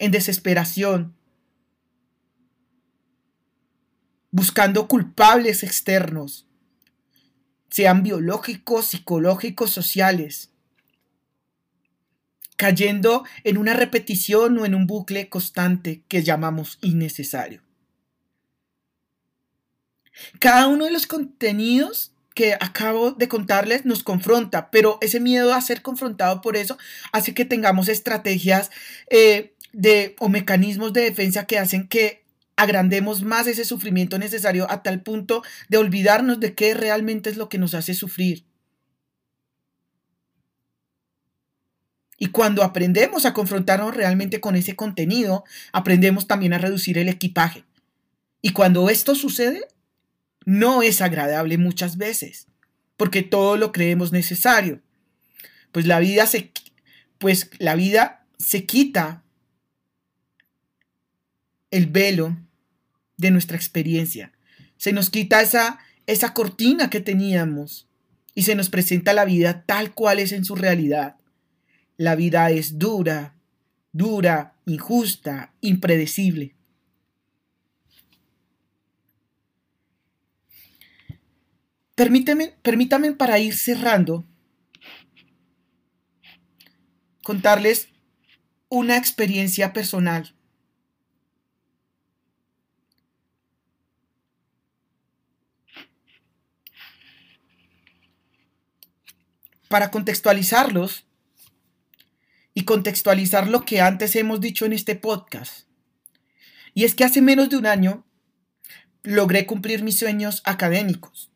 en 0.00 0.10
desesperación, 0.10 1.14
buscando 4.32 4.88
culpables 4.88 5.62
externos, 5.62 6.45
sean 7.76 8.02
biológicos, 8.02 8.86
psicológicos, 8.86 9.70
sociales, 9.70 10.48
cayendo 12.56 13.24
en 13.44 13.58
una 13.58 13.74
repetición 13.74 14.56
o 14.56 14.64
en 14.64 14.74
un 14.74 14.86
bucle 14.86 15.28
constante 15.28 16.00
que 16.08 16.22
llamamos 16.22 16.78
innecesario. 16.80 17.60
Cada 20.38 20.68
uno 20.68 20.86
de 20.86 20.90
los 20.90 21.06
contenidos 21.06 22.12
que 22.32 22.54
acabo 22.54 23.10
de 23.10 23.28
contarles 23.28 23.84
nos 23.84 24.02
confronta, 24.02 24.70
pero 24.70 24.96
ese 25.02 25.20
miedo 25.20 25.52
a 25.52 25.60
ser 25.60 25.82
confrontado 25.82 26.40
por 26.40 26.56
eso 26.56 26.78
hace 27.12 27.34
que 27.34 27.44
tengamos 27.44 27.90
estrategias 27.90 28.70
eh, 29.10 29.52
de, 29.74 30.16
o 30.18 30.30
mecanismos 30.30 30.94
de 30.94 31.02
defensa 31.02 31.44
que 31.44 31.58
hacen 31.58 31.88
que 31.88 32.24
agrandemos 32.56 33.22
más 33.22 33.46
ese 33.46 33.64
sufrimiento 33.64 34.18
necesario 34.18 34.70
a 34.70 34.82
tal 34.82 35.02
punto 35.02 35.42
de 35.68 35.76
olvidarnos 35.76 36.40
de 36.40 36.54
qué 36.54 36.74
realmente 36.74 37.30
es 37.30 37.36
lo 37.36 37.48
que 37.48 37.58
nos 37.58 37.74
hace 37.74 37.94
sufrir. 37.94 38.44
Y 42.18 42.28
cuando 42.28 42.62
aprendemos 42.62 43.26
a 43.26 43.34
confrontarnos 43.34 43.94
realmente 43.94 44.40
con 44.40 44.56
ese 44.56 44.74
contenido, 44.74 45.44
aprendemos 45.72 46.26
también 46.26 46.54
a 46.54 46.58
reducir 46.58 46.96
el 46.96 47.10
equipaje. 47.10 47.64
Y 48.40 48.50
cuando 48.50 48.88
esto 48.88 49.14
sucede, 49.14 49.68
no 50.46 50.82
es 50.82 51.02
agradable 51.02 51.58
muchas 51.58 51.98
veces, 51.98 52.46
porque 52.96 53.22
todo 53.22 53.58
lo 53.58 53.70
creemos 53.70 54.12
necesario. 54.12 54.80
Pues 55.72 55.86
la 55.86 55.98
vida 55.98 56.26
se, 56.26 56.52
pues 57.18 57.50
la 57.58 57.74
vida 57.74 58.24
se 58.38 58.64
quita 58.64 59.22
el 61.70 61.86
velo 61.86 62.36
de 63.16 63.30
nuestra 63.30 63.56
experiencia. 63.56 64.32
Se 64.76 64.92
nos 64.92 65.10
quita 65.10 65.40
esa, 65.40 65.78
esa 66.06 66.34
cortina 66.34 66.90
que 66.90 67.00
teníamos 67.00 67.88
y 68.34 68.42
se 68.42 68.54
nos 68.54 68.68
presenta 68.68 69.14
la 69.14 69.24
vida 69.24 69.64
tal 69.64 69.94
cual 69.94 70.18
es 70.18 70.32
en 70.32 70.44
su 70.44 70.54
realidad. 70.54 71.16
La 71.96 72.14
vida 72.14 72.50
es 72.50 72.78
dura, 72.78 73.34
dura, 73.92 74.54
injusta, 74.66 75.54
impredecible. 75.62 76.54
Permíteme, 81.94 82.52
permítame 82.60 83.12
para 83.12 83.38
ir 83.38 83.54
cerrando, 83.54 84.26
contarles 87.22 87.88
una 88.68 88.98
experiencia 88.98 89.72
personal. 89.72 90.35
Para 99.76 99.90
contextualizarlos 99.90 101.04
y 102.54 102.64
contextualizar 102.64 103.46
lo 103.46 103.66
que 103.66 103.82
antes 103.82 104.16
hemos 104.16 104.40
dicho 104.40 104.64
en 104.64 104.72
este 104.72 104.96
podcast. 104.96 105.68
Y 106.72 106.84
es 106.84 106.94
que 106.94 107.04
hace 107.04 107.20
menos 107.20 107.50
de 107.50 107.58
un 107.58 107.66
año 107.66 108.06
logré 109.02 109.44
cumplir 109.44 109.82
mis 109.82 109.98
sueños 109.98 110.40
académicos. 110.46 111.30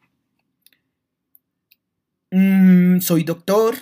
Mm, 2.30 3.00
soy 3.00 3.24
doctor, 3.24 3.76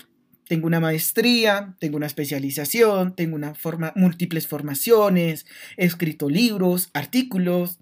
tengo 0.48 0.66
una 0.66 0.80
maestría, 0.80 1.76
tengo 1.78 1.96
una 1.96 2.06
especialización, 2.06 3.14
tengo 3.14 3.36
una 3.36 3.54
múltiples 3.94 4.48
formaciones, 4.48 5.46
he 5.76 5.84
escrito 5.84 6.28
libros, 6.28 6.90
artículos. 6.94 7.78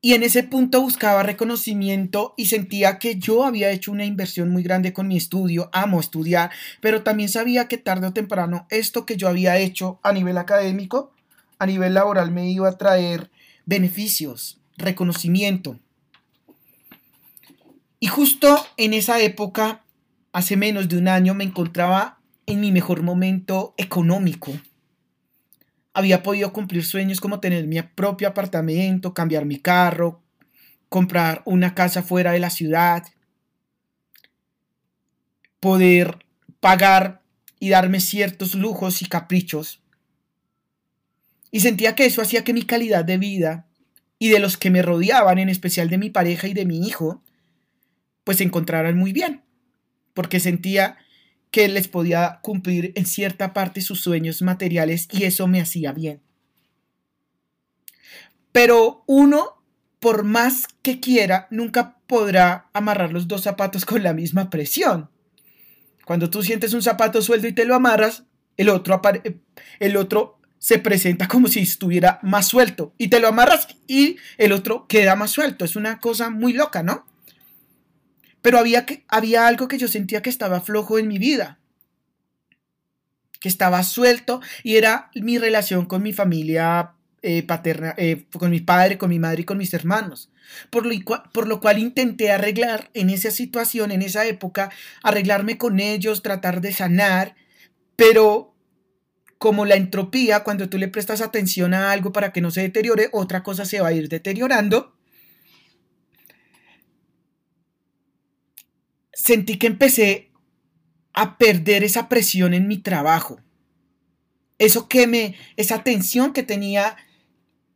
Y 0.00 0.14
en 0.14 0.22
ese 0.22 0.44
punto 0.44 0.80
buscaba 0.80 1.24
reconocimiento 1.24 2.34
y 2.36 2.46
sentía 2.46 3.00
que 3.00 3.16
yo 3.16 3.44
había 3.44 3.70
hecho 3.70 3.90
una 3.90 4.04
inversión 4.04 4.48
muy 4.50 4.62
grande 4.62 4.92
con 4.92 5.08
mi 5.08 5.16
estudio, 5.16 5.70
amo 5.72 5.98
estudiar, 5.98 6.50
pero 6.80 7.02
también 7.02 7.28
sabía 7.28 7.66
que 7.66 7.78
tarde 7.78 8.06
o 8.06 8.12
temprano 8.12 8.66
esto 8.70 9.04
que 9.04 9.16
yo 9.16 9.26
había 9.28 9.58
hecho 9.58 9.98
a 10.04 10.12
nivel 10.12 10.38
académico, 10.38 11.12
a 11.58 11.66
nivel 11.66 11.94
laboral 11.94 12.30
me 12.30 12.48
iba 12.48 12.68
a 12.68 12.78
traer 12.78 13.30
beneficios, 13.66 14.60
reconocimiento. 14.76 15.80
Y 17.98 18.06
justo 18.06 18.64
en 18.76 18.94
esa 18.94 19.20
época, 19.20 19.82
hace 20.32 20.56
menos 20.56 20.88
de 20.88 20.98
un 20.98 21.08
año, 21.08 21.34
me 21.34 21.42
encontraba 21.42 22.20
en 22.46 22.60
mi 22.60 22.70
mejor 22.70 23.02
momento 23.02 23.74
económico. 23.76 24.52
Había 25.94 26.22
podido 26.22 26.52
cumplir 26.52 26.84
sueños 26.84 27.20
como 27.20 27.40
tener 27.40 27.66
mi 27.66 27.80
propio 27.82 28.28
apartamento, 28.28 29.14
cambiar 29.14 29.44
mi 29.44 29.58
carro, 29.58 30.22
comprar 30.88 31.42
una 31.44 31.74
casa 31.74 32.02
fuera 32.02 32.32
de 32.32 32.38
la 32.38 32.50
ciudad, 32.50 33.04
poder 35.60 36.24
pagar 36.60 37.22
y 37.60 37.70
darme 37.70 38.00
ciertos 38.00 38.54
lujos 38.54 39.02
y 39.02 39.06
caprichos. 39.06 39.82
Y 41.50 41.60
sentía 41.60 41.94
que 41.94 42.06
eso 42.06 42.22
hacía 42.22 42.44
que 42.44 42.52
mi 42.52 42.62
calidad 42.62 43.04
de 43.04 43.18
vida 43.18 43.66
y 44.18 44.28
de 44.28 44.38
los 44.38 44.56
que 44.56 44.70
me 44.70 44.82
rodeaban, 44.82 45.38
en 45.38 45.48
especial 45.48 45.88
de 45.88 45.98
mi 45.98 46.10
pareja 46.10 46.48
y 46.48 46.54
de 46.54 46.66
mi 46.66 46.86
hijo, 46.86 47.22
pues 48.24 48.38
se 48.38 48.44
encontraran 48.44 48.96
muy 48.96 49.12
bien, 49.12 49.42
porque 50.12 50.40
sentía 50.40 50.98
que 51.50 51.68
les 51.68 51.88
podía 51.88 52.40
cumplir 52.42 52.92
en 52.94 53.06
cierta 53.06 53.52
parte 53.52 53.80
sus 53.80 54.00
sueños 54.00 54.42
materiales 54.42 55.08
y 55.10 55.24
eso 55.24 55.46
me 55.46 55.60
hacía 55.60 55.92
bien. 55.92 56.20
Pero 58.52 59.04
uno, 59.06 59.62
por 60.00 60.24
más 60.24 60.66
que 60.82 61.00
quiera, 61.00 61.46
nunca 61.50 61.98
podrá 62.06 62.68
amarrar 62.72 63.12
los 63.12 63.28
dos 63.28 63.42
zapatos 63.42 63.84
con 63.84 64.02
la 64.02 64.12
misma 64.12 64.50
presión. 64.50 65.10
Cuando 66.04 66.30
tú 66.30 66.42
sientes 66.42 66.72
un 66.72 66.82
zapato 66.82 67.20
suelto 67.20 67.46
y 67.46 67.52
te 67.52 67.64
lo 67.64 67.74
amarras, 67.74 68.24
el 68.56 68.70
otro, 68.70 69.00
el 69.78 69.96
otro 69.96 70.38
se 70.58 70.78
presenta 70.78 71.28
como 71.28 71.48
si 71.48 71.60
estuviera 71.60 72.18
más 72.22 72.48
suelto 72.48 72.94
y 72.98 73.08
te 73.08 73.20
lo 73.20 73.28
amarras 73.28 73.68
y 73.86 74.16
el 74.36 74.52
otro 74.52 74.86
queda 74.88 75.16
más 75.16 75.30
suelto. 75.30 75.64
Es 75.64 75.76
una 75.76 76.00
cosa 76.00 76.30
muy 76.30 76.52
loca, 76.52 76.82
¿no? 76.82 77.06
Pero 78.48 78.60
había, 78.60 78.86
que, 78.86 79.04
había 79.08 79.46
algo 79.46 79.68
que 79.68 79.76
yo 79.76 79.88
sentía 79.88 80.22
que 80.22 80.30
estaba 80.30 80.62
flojo 80.62 80.98
en 80.98 81.06
mi 81.06 81.18
vida, 81.18 81.58
que 83.40 83.48
estaba 83.50 83.82
suelto 83.82 84.40
y 84.62 84.76
era 84.76 85.10
mi 85.14 85.36
relación 85.36 85.84
con 85.84 86.02
mi 86.02 86.14
familia 86.14 86.94
eh, 87.20 87.42
paterna, 87.42 87.94
eh, 87.98 88.24
con 88.32 88.50
mi 88.50 88.60
padre, 88.60 88.96
con 88.96 89.10
mi 89.10 89.18
madre 89.18 89.42
y 89.42 89.44
con 89.44 89.58
mis 89.58 89.74
hermanos. 89.74 90.30
Por 90.70 90.86
lo, 90.86 90.94
por 91.34 91.46
lo 91.46 91.60
cual 91.60 91.78
intenté 91.78 92.30
arreglar 92.30 92.88
en 92.94 93.10
esa 93.10 93.30
situación, 93.30 93.90
en 93.90 94.00
esa 94.00 94.24
época, 94.24 94.70
arreglarme 95.02 95.58
con 95.58 95.78
ellos, 95.78 96.22
tratar 96.22 96.62
de 96.62 96.72
sanar, 96.72 97.36
pero 97.96 98.54
como 99.36 99.66
la 99.66 99.74
entropía, 99.74 100.42
cuando 100.42 100.70
tú 100.70 100.78
le 100.78 100.88
prestas 100.88 101.20
atención 101.20 101.74
a 101.74 101.92
algo 101.92 102.14
para 102.14 102.32
que 102.32 102.40
no 102.40 102.50
se 102.50 102.62
deteriore, 102.62 103.10
otra 103.12 103.42
cosa 103.42 103.66
se 103.66 103.82
va 103.82 103.88
a 103.88 103.92
ir 103.92 104.08
deteriorando. 104.08 104.97
Sentí 109.18 109.58
que 109.58 109.66
empecé 109.66 110.30
a 111.12 111.38
perder 111.38 111.82
esa 111.82 112.08
presión 112.08 112.54
en 112.54 112.68
mi 112.68 112.78
trabajo. 112.78 113.40
Eso 114.58 114.88
que 114.88 115.06
me, 115.06 115.34
esa 115.56 115.82
tensión 115.82 116.32
que 116.32 116.44
tenía 116.44 116.96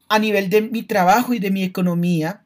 a 0.09 0.19
nivel 0.19 0.51
de 0.51 0.63
mi 0.63 0.85
trabajo 0.85 1.35
y 1.35 1.41
de 1.41 1.51
mi 1.51 1.65
economía. 1.65 2.45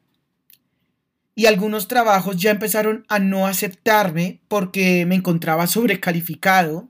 Y 1.35 1.45
algunos 1.45 1.87
trabajos 1.87 2.37
ya 2.37 2.49
empezaron 2.49 3.05
a 3.07 3.19
no 3.19 3.45
aceptarme 3.45 4.41
porque 4.47 5.05
me 5.05 5.15
encontraba 5.15 5.67
sobrecalificado. 5.67 6.89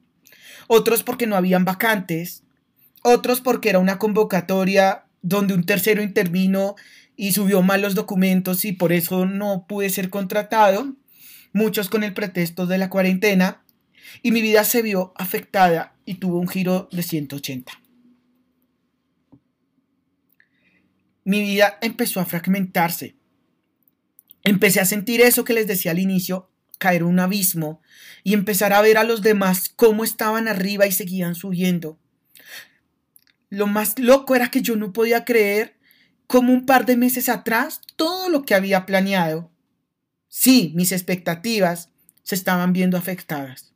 Otros 0.68 1.04
porque 1.04 1.28
no 1.28 1.36
habían 1.36 1.66
vacantes. 1.66 2.44
Otros 3.04 3.42
porque 3.42 3.70
era 3.70 3.80
una 3.80 4.00
convocatoria 4.00 5.06
donde 5.22 5.54
un 5.54 5.66
tercero 5.66 6.02
intervino 6.02 6.76
y 7.18 7.34
subió 7.34 7.62
mal 7.62 7.82
los 7.82 7.96
documentos 7.96 8.64
y 8.64 8.72
por 8.72 8.94
eso 8.94 9.26
no 9.26 9.66
pude 9.68 9.90
ser 9.90 10.10
contratado 10.10 10.96
muchos 11.54 11.90
con 11.90 12.04
el 12.04 12.14
pretexto 12.14 12.66
de 12.66 12.78
la 12.78 12.90
cuarentena, 12.90 13.64
y 14.22 14.32
mi 14.32 14.42
vida 14.42 14.64
se 14.64 14.82
vio 14.82 15.14
afectada 15.16 15.96
y 16.06 16.16
tuvo 16.16 16.40
un 16.40 16.48
giro 16.48 16.88
de 16.92 17.04
180. 17.04 17.72
Mi 21.24 21.42
vida 21.42 21.78
empezó 21.82 22.22
a 22.22 22.26
fragmentarse. 22.26 23.16
Empecé 24.44 24.80
a 24.80 24.86
sentir 24.86 25.20
eso 25.22 25.44
que 25.44 25.54
les 25.54 25.68
decía 25.68 25.92
al 25.92 26.00
inicio, 26.00 26.50
caer 26.78 27.04
un 27.04 27.20
abismo 27.20 27.82
y 28.24 28.34
empezar 28.34 28.72
a 28.72 28.82
ver 28.82 28.98
a 28.98 29.04
los 29.04 29.22
demás 29.22 29.70
cómo 29.76 30.04
estaban 30.04 30.48
arriba 30.48 30.88
y 30.88 30.92
seguían 30.92 31.36
subiendo. 31.36 32.00
Lo 33.50 33.68
más 33.68 34.00
loco 34.00 34.36
era 34.36 34.50
que 34.50 34.62
yo 34.62 34.76
no 34.76 34.94
podía 34.94 35.26
creer 35.26 35.76
cómo 36.28 36.54
un 36.54 36.66
par 36.66 36.86
de 36.86 36.98
meses 36.98 37.30
atrás 37.30 37.82
todo 37.96 38.30
lo 38.30 38.44
que 38.44 38.56
había 38.56 38.86
planeado 38.86 39.52
Sí, 40.40 40.72
mis 40.76 40.92
expectativas 40.92 41.90
se 42.22 42.36
estaban 42.36 42.72
viendo 42.72 42.96
afectadas. 42.96 43.74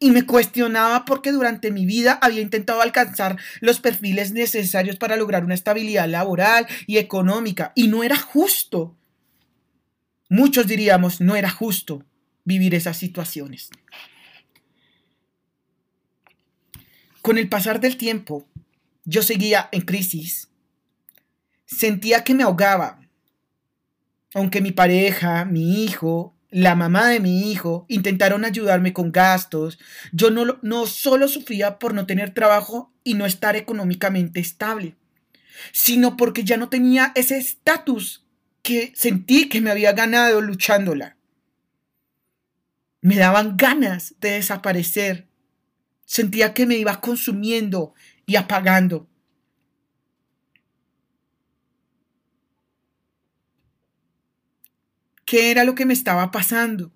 Y 0.00 0.10
me 0.10 0.26
cuestionaba 0.26 1.04
porque 1.04 1.30
durante 1.30 1.70
mi 1.70 1.86
vida 1.86 2.18
había 2.20 2.40
intentado 2.40 2.80
alcanzar 2.80 3.38
los 3.60 3.78
perfiles 3.78 4.32
necesarios 4.32 4.96
para 4.96 5.14
lograr 5.14 5.44
una 5.44 5.54
estabilidad 5.54 6.08
laboral 6.08 6.66
y 6.88 6.98
económica. 6.98 7.70
Y 7.76 7.86
no 7.86 8.02
era 8.02 8.16
justo. 8.16 8.96
Muchos 10.28 10.66
diríamos, 10.66 11.20
no 11.20 11.36
era 11.36 11.48
justo 11.48 12.04
vivir 12.44 12.74
esas 12.74 12.96
situaciones. 12.96 13.70
Con 17.22 17.38
el 17.38 17.48
pasar 17.48 17.78
del 17.78 17.96
tiempo, 17.96 18.48
yo 19.04 19.22
seguía 19.22 19.68
en 19.70 19.82
crisis. 19.82 20.48
Sentía 21.66 22.24
que 22.24 22.34
me 22.34 22.42
ahogaba, 22.42 23.07
aunque 24.34 24.60
mi 24.60 24.72
pareja, 24.72 25.44
mi 25.44 25.84
hijo, 25.84 26.34
la 26.50 26.74
mamá 26.74 27.08
de 27.08 27.20
mi 27.20 27.50
hijo 27.50 27.84
intentaron 27.88 28.44
ayudarme 28.44 28.92
con 28.92 29.12
gastos, 29.12 29.78
yo 30.12 30.30
no, 30.30 30.58
no 30.62 30.86
solo 30.86 31.28
sufría 31.28 31.78
por 31.78 31.94
no 31.94 32.06
tener 32.06 32.32
trabajo 32.32 32.92
y 33.04 33.14
no 33.14 33.26
estar 33.26 33.56
económicamente 33.56 34.40
estable, 34.40 34.96
sino 35.72 36.16
porque 36.16 36.44
ya 36.44 36.56
no 36.56 36.68
tenía 36.68 37.12
ese 37.14 37.36
estatus 37.38 38.24
que 38.62 38.92
sentí 38.94 39.48
que 39.48 39.60
me 39.60 39.70
había 39.70 39.92
ganado 39.92 40.40
luchándola. 40.40 41.16
Me 43.00 43.16
daban 43.16 43.56
ganas 43.56 44.14
de 44.20 44.32
desaparecer. 44.32 45.28
Sentía 46.04 46.52
que 46.52 46.66
me 46.66 46.76
iba 46.76 47.00
consumiendo 47.00 47.94
y 48.26 48.36
apagando. 48.36 49.08
Qué 55.28 55.50
era 55.50 55.64
lo 55.64 55.74
que 55.74 55.84
me 55.84 55.92
estaba 55.92 56.30
pasando. 56.30 56.90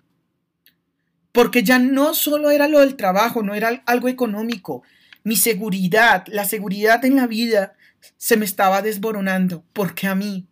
Porque 1.31 1.61
ya 1.61 1.77
no 1.77 2.15
solo 2.15 2.49
era 2.49 2.67
lo 2.67 2.79
del 2.79 2.95
trabajo, 2.95 3.43
no 3.43 3.53
era 3.53 3.83
algo 3.85 4.07
económico. 4.07 4.81
Mi 5.23 5.35
seguridad, 5.35 6.25
la 6.25 6.43
seguridad 6.45 7.05
en 7.05 7.15
la 7.15 7.27
vida 7.27 7.75
se 8.17 8.35
me 8.35 8.45
estaba 8.45 8.81
desboronando. 8.81 9.63
¿Por 9.71 9.93
qué 9.93 10.07
a 10.07 10.15
mí? 10.15 10.47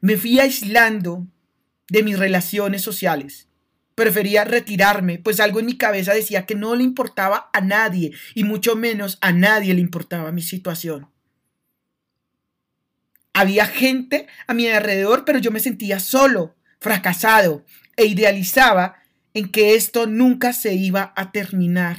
Me 0.00 0.16
fui 0.16 0.40
aislando 0.40 1.26
de 1.90 2.02
mis 2.02 2.18
relaciones 2.18 2.80
sociales. 2.80 3.46
Prefería 3.94 4.44
retirarme, 4.44 5.18
pues 5.18 5.38
algo 5.40 5.60
en 5.60 5.66
mi 5.66 5.76
cabeza 5.76 6.14
decía 6.14 6.46
que 6.46 6.54
no 6.54 6.74
le 6.76 6.82
importaba 6.82 7.50
a 7.52 7.60
nadie 7.60 8.12
y 8.34 8.44
mucho 8.44 8.74
menos 8.74 9.18
a 9.20 9.32
nadie 9.32 9.74
le 9.74 9.82
importaba 9.82 10.32
mi 10.32 10.40
situación. 10.40 11.10
Había 13.38 13.66
gente 13.66 14.28
a 14.46 14.54
mi 14.54 14.66
alrededor, 14.66 15.26
pero 15.26 15.38
yo 15.38 15.50
me 15.50 15.60
sentía 15.60 16.00
solo, 16.00 16.56
fracasado 16.80 17.66
e 17.94 18.06
idealizaba 18.06 18.96
en 19.34 19.50
que 19.50 19.74
esto 19.74 20.06
nunca 20.06 20.54
se 20.54 20.72
iba 20.72 21.12
a 21.14 21.32
terminar. 21.32 21.98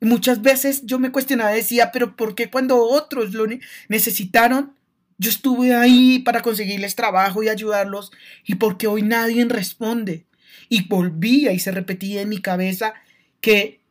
Muchas 0.00 0.42
veces 0.42 0.84
yo 0.86 0.98
me 0.98 1.12
cuestionaba, 1.12 1.52
decía, 1.52 1.92
pero 1.92 2.16
¿por 2.16 2.34
qué 2.34 2.50
cuando 2.50 2.82
otros 2.82 3.32
lo 3.32 3.46
necesitaron, 3.88 4.74
yo 5.18 5.30
estuve 5.30 5.72
ahí 5.72 6.18
para 6.18 6.42
conseguirles 6.42 6.96
trabajo 6.96 7.44
y 7.44 7.48
ayudarlos 7.48 8.10
y 8.44 8.56
porque 8.56 8.88
hoy 8.88 9.02
nadie 9.02 9.44
responde. 9.44 10.26
Y 10.68 10.88
volvía 10.88 11.52
y 11.52 11.60
se 11.60 11.70
repetía 11.70 12.22
en 12.22 12.28
mi 12.28 12.40
cabeza 12.40 12.94
que 13.40 13.82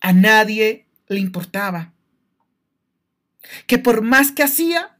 a 0.00 0.14
nadie 0.14 0.86
le 1.06 1.20
importaba. 1.20 1.92
Que 3.66 3.76
por 3.76 4.00
más 4.00 4.32
que 4.32 4.42
hacía, 4.42 4.94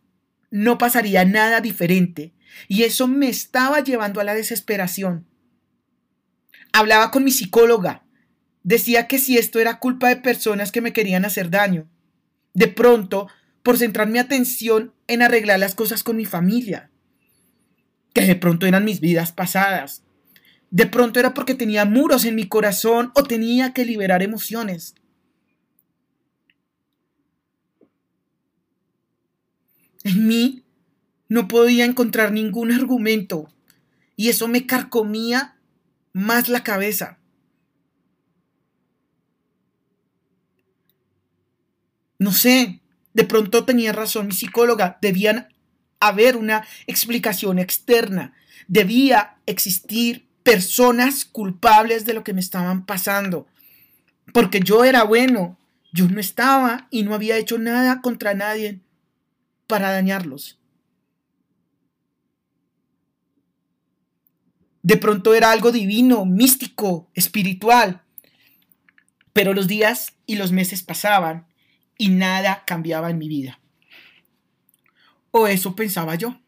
no 0.50 0.78
pasaría 0.78 1.24
nada 1.24 1.60
diferente. 1.60 2.34
Y 2.66 2.82
eso 2.82 3.06
me 3.08 3.28
estaba 3.28 3.80
llevando 3.80 4.20
a 4.20 4.24
la 4.24 4.34
desesperación. 4.34 5.26
Hablaba 6.72 7.10
con 7.10 7.24
mi 7.24 7.30
psicóloga. 7.30 8.04
Decía 8.62 9.06
que 9.06 9.18
si 9.18 9.38
esto 9.38 9.60
era 9.60 9.78
culpa 9.78 10.08
de 10.08 10.16
personas 10.16 10.72
que 10.72 10.80
me 10.80 10.92
querían 10.92 11.24
hacer 11.24 11.50
daño. 11.50 11.88
De 12.54 12.68
pronto 12.68 13.28
por 13.68 13.76
centrar 13.76 14.08
mi 14.08 14.18
atención 14.18 14.94
en 15.08 15.20
arreglar 15.20 15.58
las 15.58 15.74
cosas 15.74 16.02
con 16.02 16.16
mi 16.16 16.24
familia, 16.24 16.90
que 18.14 18.22
de 18.22 18.34
pronto 18.34 18.66
eran 18.66 18.84
mis 18.86 19.00
vidas 19.00 19.30
pasadas. 19.32 20.04
De 20.70 20.86
pronto 20.86 21.20
era 21.20 21.34
porque 21.34 21.54
tenía 21.54 21.84
muros 21.84 22.24
en 22.24 22.34
mi 22.34 22.48
corazón 22.48 23.12
o 23.14 23.24
tenía 23.24 23.74
que 23.74 23.84
liberar 23.84 24.22
emociones. 24.22 24.94
En 30.04 30.26
mí 30.26 30.64
no 31.28 31.48
podía 31.48 31.84
encontrar 31.84 32.32
ningún 32.32 32.72
argumento 32.72 33.48
y 34.16 34.28
eso 34.28 34.48
me 34.48 34.66
carcomía 34.66 35.56
más 36.12 36.48
la 36.48 36.64
cabeza. 36.64 37.18
No 42.18 42.32
sé, 42.32 42.80
de 43.14 43.24
pronto 43.24 43.64
tenía 43.64 43.92
razón 43.92 44.26
mi 44.26 44.32
psicóloga, 44.32 44.98
debían 45.00 45.48
haber 46.00 46.36
una 46.36 46.66
explicación 46.86 47.58
externa, 47.58 48.34
debía 48.66 49.36
existir 49.46 50.26
personas 50.42 51.24
culpables 51.24 52.04
de 52.06 52.14
lo 52.14 52.24
que 52.24 52.32
me 52.32 52.40
estaban 52.40 52.86
pasando, 52.86 53.46
porque 54.32 54.60
yo 54.60 54.84
era 54.84 55.04
bueno, 55.04 55.58
yo 55.92 56.08
no 56.08 56.18
estaba 56.18 56.88
y 56.90 57.02
no 57.02 57.14
había 57.14 57.36
hecho 57.36 57.58
nada 57.58 58.00
contra 58.00 58.34
nadie 58.34 58.80
para 59.68 59.92
dañarlos. 59.92 60.58
De 64.82 64.96
pronto 64.96 65.34
era 65.34 65.52
algo 65.52 65.70
divino, 65.70 66.24
místico, 66.24 67.10
espiritual. 67.14 68.02
Pero 69.32 69.52
los 69.52 69.68
días 69.68 70.14
y 70.26 70.36
los 70.36 70.50
meses 70.50 70.82
pasaban 70.82 71.46
y 71.98 72.08
nada 72.08 72.64
cambiaba 72.64 73.10
en 73.10 73.18
mi 73.18 73.28
vida. 73.28 73.60
O 75.30 75.46
eso 75.46 75.76
pensaba 75.76 76.14
yo. 76.14 76.40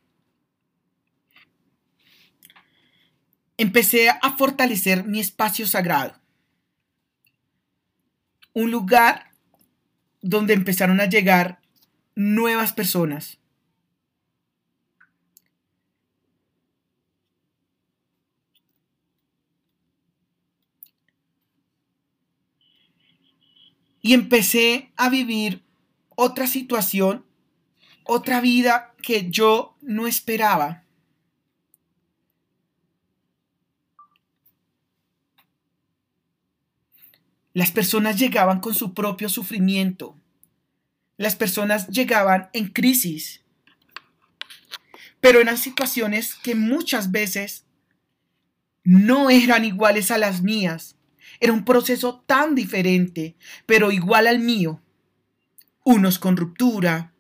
Empecé 3.59 4.09
a 4.09 4.37
fortalecer 4.39 5.05
mi 5.05 5.21
espacio 5.21 5.67
sagrado. 5.67 6.19
Un 8.55 8.71
lugar 8.71 9.33
donde 10.23 10.55
empezaron 10.55 10.99
a 11.01 11.07
llegar 11.07 11.60
nuevas 12.15 12.73
personas. 12.73 13.41
y 24.03 24.15
empecé 24.15 24.93
a 24.97 25.09
vivir 25.09 25.63
otra 26.17 26.47
situación, 26.47 27.25
otra 28.05 28.41
vida 28.41 28.95
que 29.03 29.31
yo 29.31 29.77
no 29.83 30.07
esperaba. 30.07 30.85
Las 37.53 37.71
personas 37.73 38.19
llegaban 38.19 38.61
con 38.61 38.75
su 38.75 38.95
propio 38.95 39.29
sufrimiento. 39.29 40.17
Las 41.21 41.37
personas 41.37 41.89
llegaban 41.89 42.49
en 42.55 42.69
crisis. 42.69 43.43
Pero 45.21 45.41
eran 45.41 45.59
situaciones 45.59 46.35
que 46.35 46.55
muchas 46.55 47.11
veces 47.11 47.67
no 48.85 49.29
eran 49.29 49.65
iguales 49.67 50.11
a 50.11 50.17
las 50.17 50.43
mías 50.43 50.97
era 51.39 51.53
un 51.53 51.65
proceso 51.65 52.23
tan 52.27 52.55
diferente, 52.55 53.37
pero 53.67 53.93
igual 53.93 54.27
al 54.27 54.41
mío. 54.41 54.83
Unos 55.85 56.19
con 56.19 56.37
ruptura, 56.37 57.13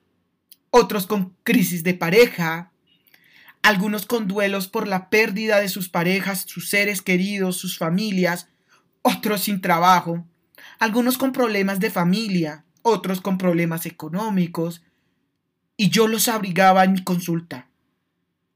otros 0.70 1.06
con 1.06 1.34
crisis 1.42 1.82
de 1.82 1.94
pareja, 1.94 2.72
algunos 3.62 4.06
con 4.06 4.28
duelos 4.28 4.68
por 4.68 4.88
la 4.88 5.08
pérdida 5.10 5.60
de 5.60 5.68
sus 5.68 5.88
parejas, 5.88 6.44
sus 6.46 6.68
seres 6.68 7.02
queridos, 7.02 7.56
sus 7.56 7.78
familias, 7.78 8.48
otros 9.02 9.42
sin 9.42 9.60
trabajo, 9.60 10.26
algunos 10.78 11.16
con 11.16 11.32
problemas 11.32 11.80
de 11.80 11.90
familia, 11.90 12.64
otros 12.82 13.20
con 13.20 13.38
problemas 13.38 13.86
económicos, 13.86 14.82
y 15.76 15.90
yo 15.90 16.08
los 16.08 16.28
abrigaba 16.28 16.84
en 16.84 16.92
mi 16.92 17.04
consulta. 17.04 17.68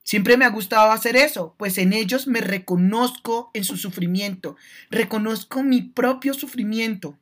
Siempre 0.03 0.37
me 0.37 0.45
ha 0.45 0.51
gustado 0.51 0.93
hacer 0.93 1.17
eso, 1.17 1.55
pues 1.57 1.79
en 1.79 1.95
ellos 1.95 2.27
me 2.27 2.43
reconozco 2.43 3.51
en 3.55 3.65
su 3.65 3.79
sufrimiento, 3.79 4.57
reconozco 4.91 5.63
mi 5.63 5.81
propio 5.81 6.35
sufrimiento. 6.35 7.19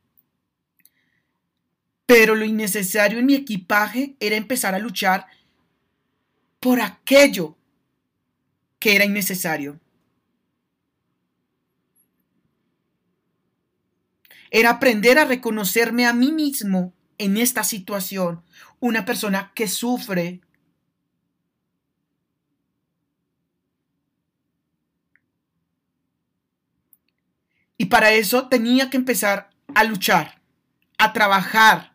Pero 2.06 2.34
lo 2.34 2.44
innecesario 2.44 3.20
en 3.20 3.26
mi 3.26 3.34
equipaje 3.34 4.16
era 4.18 4.34
empezar 4.34 4.74
a 4.74 4.80
luchar 4.80 5.26
por 6.58 6.80
aquello 6.80 7.56
que 8.80 8.96
era 8.96 9.04
innecesario. 9.04 9.78
Era 14.54 14.68
aprender 14.70 15.18
a 15.18 15.24
reconocerme 15.24 16.06
a 16.06 16.12
mí 16.12 16.30
mismo 16.30 16.92
en 17.16 17.38
esta 17.38 17.64
situación, 17.64 18.44
una 18.80 19.06
persona 19.06 19.50
que 19.54 19.66
sufre, 19.66 20.42
Y 27.78 27.86
para 27.86 28.12
eso 28.12 28.48
tenía 28.48 28.90
que 28.90 28.96
empezar 28.96 29.50
a 29.74 29.82
luchar, 29.82 30.40
a 30.98 31.12
trabajar 31.12 31.92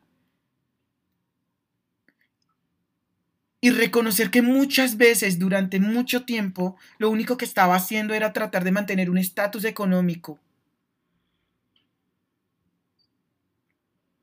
y 3.62 3.70
reconocer 3.70 4.30
que 4.30 4.42
muchas 4.42 4.98
veces 4.98 5.40
durante 5.40 5.80
mucho 5.80 6.26
tiempo 6.26 6.76
lo 6.98 7.10
único 7.10 7.38
que 7.38 7.46
estaba 7.46 7.76
haciendo 7.76 8.14
era 8.14 8.34
tratar 8.34 8.66
de 8.66 8.74
mantener 8.74 9.10
un 9.10 9.18
estatus 9.18 9.64
económico, 9.64 10.42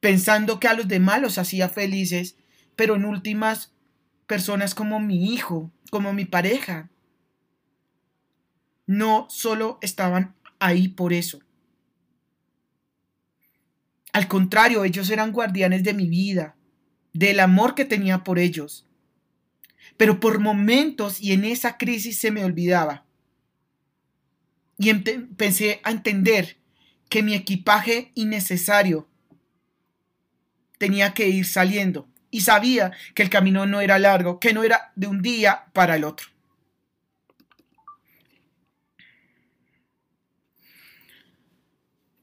pensando 0.04 0.60
que 0.60 0.68
a 0.68 0.74
los 0.74 0.86
demás 0.86 1.22
los 1.22 1.38
hacía 1.38 1.70
felices, 1.70 2.36
pero 2.76 2.96
en 2.96 3.06
últimas 3.06 3.72
personas 4.26 4.74
como 4.74 5.00
mi 5.00 5.32
hijo, 5.32 5.72
como 5.90 6.12
mi 6.12 6.26
pareja, 6.26 6.90
no 8.86 9.26
solo 9.30 9.78
estaban 9.80 10.34
ahí 10.58 10.88
por 10.88 11.14
eso. 11.14 11.40
Al 14.12 14.28
contrario, 14.28 14.84
ellos 14.84 15.08
eran 15.08 15.32
guardianes 15.32 15.84
de 15.84 15.94
mi 15.94 16.06
vida, 16.06 16.54
del 17.14 17.40
amor 17.40 17.74
que 17.74 17.86
tenía 17.86 18.24
por 18.24 18.38
ellos. 18.38 18.86
Pero 19.96 20.20
por 20.20 20.38
momentos 20.38 21.18
y 21.18 21.32
en 21.32 21.46
esa 21.46 21.78
crisis 21.78 22.18
se 22.18 22.30
me 22.30 22.44
olvidaba. 22.44 23.06
Y 24.76 24.90
empecé 24.90 25.80
a 25.82 25.92
entender 25.92 26.58
que 27.08 27.22
mi 27.22 27.32
equipaje 27.32 28.12
innecesario 28.14 29.08
tenía 30.78 31.14
que 31.14 31.28
ir 31.28 31.46
saliendo. 31.46 32.08
Y 32.30 32.40
sabía 32.40 32.92
que 33.14 33.22
el 33.22 33.30
camino 33.30 33.66
no 33.66 33.80
era 33.80 33.98
largo, 33.98 34.40
que 34.40 34.52
no 34.52 34.64
era 34.64 34.92
de 34.96 35.06
un 35.06 35.22
día 35.22 35.66
para 35.72 35.96
el 35.96 36.04
otro. 36.04 36.28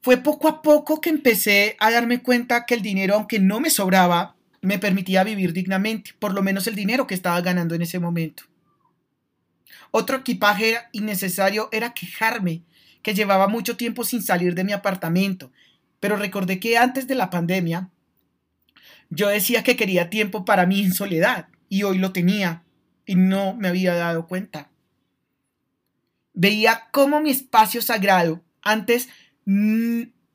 Fue 0.02 0.16
poco 0.16 0.48
a 0.48 0.62
poco 0.62 1.00
que 1.00 1.10
empecé 1.10 1.76
a 1.78 1.90
darme 1.90 2.22
cuenta 2.22 2.66
que 2.66 2.74
el 2.74 2.82
dinero, 2.82 3.14
aunque 3.14 3.38
no 3.38 3.60
me 3.60 3.70
sobraba, 3.70 4.34
me 4.60 4.78
permitía 4.78 5.22
vivir 5.22 5.52
dignamente, 5.52 6.12
por 6.18 6.34
lo 6.34 6.42
menos 6.42 6.66
el 6.66 6.74
dinero 6.74 7.06
que 7.06 7.14
estaba 7.14 7.40
ganando 7.40 7.76
en 7.76 7.82
ese 7.82 8.00
momento. 8.00 8.42
Otro 9.92 10.16
equipaje 10.16 10.78
innecesario 10.92 11.68
era 11.70 11.94
quejarme, 11.94 12.62
que 13.02 13.14
llevaba 13.14 13.46
mucho 13.46 13.76
tiempo 13.76 14.04
sin 14.04 14.22
salir 14.22 14.54
de 14.54 14.64
mi 14.64 14.72
apartamento, 14.72 15.52
pero 16.00 16.16
recordé 16.16 16.58
que 16.58 16.78
antes 16.78 17.06
de 17.06 17.14
la 17.14 17.30
pandemia 17.30 17.88
yo 19.14 19.28
decía 19.28 19.62
que 19.62 19.76
quería 19.76 20.08
tiempo 20.08 20.46
para 20.46 20.64
mí 20.64 20.82
en 20.82 20.94
soledad 20.94 21.48
y 21.68 21.82
hoy 21.82 21.98
lo 21.98 22.12
tenía 22.12 22.64
y 23.04 23.14
no 23.14 23.54
me 23.54 23.68
había 23.68 23.94
dado 23.94 24.26
cuenta. 24.26 24.70
Veía 26.32 26.88
cómo 26.92 27.20
mi 27.20 27.30
espacio 27.30 27.82
sagrado 27.82 28.42
antes, 28.62 29.10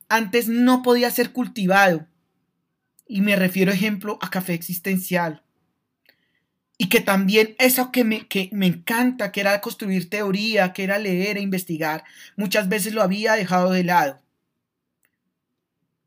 antes 0.08 0.48
no 0.48 0.82
podía 0.82 1.10
ser 1.10 1.32
cultivado. 1.32 2.06
Y 3.08 3.20
me 3.20 3.34
refiero, 3.34 3.72
ejemplo, 3.72 4.16
a 4.22 4.30
café 4.30 4.54
existencial. 4.54 5.42
Y 6.76 6.88
que 6.88 7.00
también 7.00 7.56
eso 7.58 7.90
que 7.90 8.04
me, 8.04 8.28
que 8.28 8.48
me 8.52 8.66
encanta, 8.66 9.32
que 9.32 9.40
era 9.40 9.60
construir 9.60 10.08
teoría, 10.08 10.72
que 10.72 10.84
era 10.84 11.00
leer 11.00 11.36
e 11.36 11.40
investigar, 11.40 12.04
muchas 12.36 12.68
veces 12.68 12.94
lo 12.94 13.02
había 13.02 13.32
dejado 13.32 13.72
de 13.72 13.82
lado. 13.82 14.22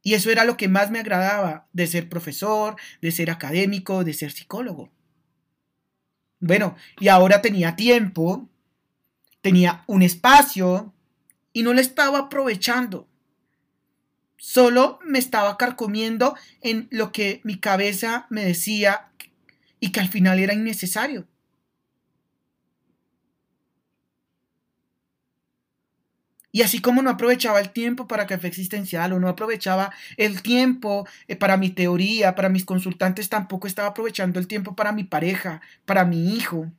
Y 0.04 0.16
eso 0.16 0.32
era 0.32 0.46
lo 0.46 0.58
que 0.58 0.68
más 0.68 0.90
me 0.90 1.00
agradaba 1.00 1.68
de 1.74 1.88
ser 1.88 2.10
profesor, 2.10 2.76
de 3.02 3.12
ser 3.12 3.30
académico, 3.30 4.04
de 4.04 4.14
ser 4.14 4.32
psicólogo. 4.32 4.92
Bueno, 6.40 6.76
y 7.00 7.08
ahora 7.08 7.42
tenía 7.42 7.76
tiempo, 7.76 8.50
tenía 9.42 9.84
un 9.86 10.02
espacio 10.02 10.94
y 11.54 11.62
no 11.64 11.74
lo 11.74 11.82
estaba 11.82 12.20
aprovechando. 12.20 13.08
Solo 14.38 15.00
me 15.06 15.20
estaba 15.20 15.56
carcomiendo 15.56 16.36
en 16.62 16.88
lo 16.90 17.12
que 17.12 17.42
mi 17.44 17.60
cabeza 17.60 18.26
me 18.32 18.44
decía 18.44 19.12
y 19.80 19.92
que 19.92 20.00
al 20.00 20.10
final 20.10 20.40
era 20.40 20.56
innecesario. 20.56 21.28
Y 26.52 26.62
así 26.64 26.80
como 26.82 27.02
no 27.02 27.10
aprovechaba 27.10 27.60
el 27.60 27.72
tiempo 27.72 28.08
para 28.08 28.28
café 28.28 28.48
existencial 28.48 29.14
o 29.14 29.20
no 29.20 29.30
aprovechaba 29.30 29.92
el 30.18 30.42
tiempo 30.42 31.08
eh, 31.28 31.36
para 31.36 31.58
mi 31.58 31.70
teoría, 31.70 32.36
para 32.36 32.50
mis 32.50 32.66
consultantes, 32.66 33.30
tampoco 33.30 33.68
estaba 33.68 33.90
aprovechando 33.90 34.40
el 34.40 34.48
tiempo 34.48 34.76
para 34.76 34.92
mi 34.92 35.04
pareja, 35.06 35.62
para 35.86 36.06
mi 36.06 36.36
hijo. 36.36 36.72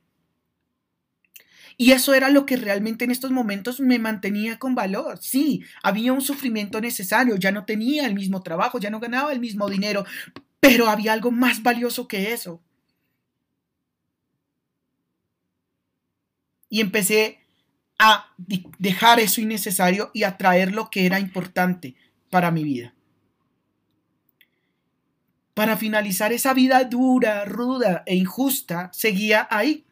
Y 1.77 1.91
eso 1.91 2.13
era 2.13 2.29
lo 2.29 2.45
que 2.45 2.57
realmente 2.57 3.05
en 3.05 3.11
estos 3.11 3.31
momentos 3.31 3.79
me 3.79 3.99
mantenía 3.99 4.59
con 4.59 4.75
valor. 4.75 5.17
Sí, 5.21 5.63
había 5.81 6.13
un 6.13 6.21
sufrimiento 6.21 6.79
necesario, 6.81 7.35
ya 7.35 7.51
no 7.51 7.65
tenía 7.65 8.05
el 8.05 8.13
mismo 8.13 8.41
trabajo, 8.43 8.79
ya 8.79 8.89
no 8.89 8.99
ganaba 8.99 9.31
el 9.33 9.39
mismo 9.39 9.69
dinero, 9.69 10.05
pero 10.59 10.87
había 10.89 11.13
algo 11.13 11.31
más 11.31 11.63
valioso 11.63 12.07
que 12.07 12.33
eso. 12.33 12.61
Y 16.69 16.81
empecé 16.81 17.39
a 18.03 18.27
dejar 18.79 19.21
eso 19.21 19.39
innecesario 19.39 20.11
y 20.13 20.23
a 20.23 20.35
traer 20.35 20.73
lo 20.73 20.89
que 20.89 21.05
era 21.05 21.21
importante 21.21 21.95
para 22.29 22.51
mi 22.51 22.65
vida. 22.65 22.93
Para 25.53 25.77
finalizar 25.77 26.33
esa 26.33 26.53
vida 26.53 26.83
dura, 26.83 27.45
ruda 27.45 28.03
e 28.05 28.15
injusta, 28.15 28.89
seguía 28.91 29.47
ahí. 29.49 29.85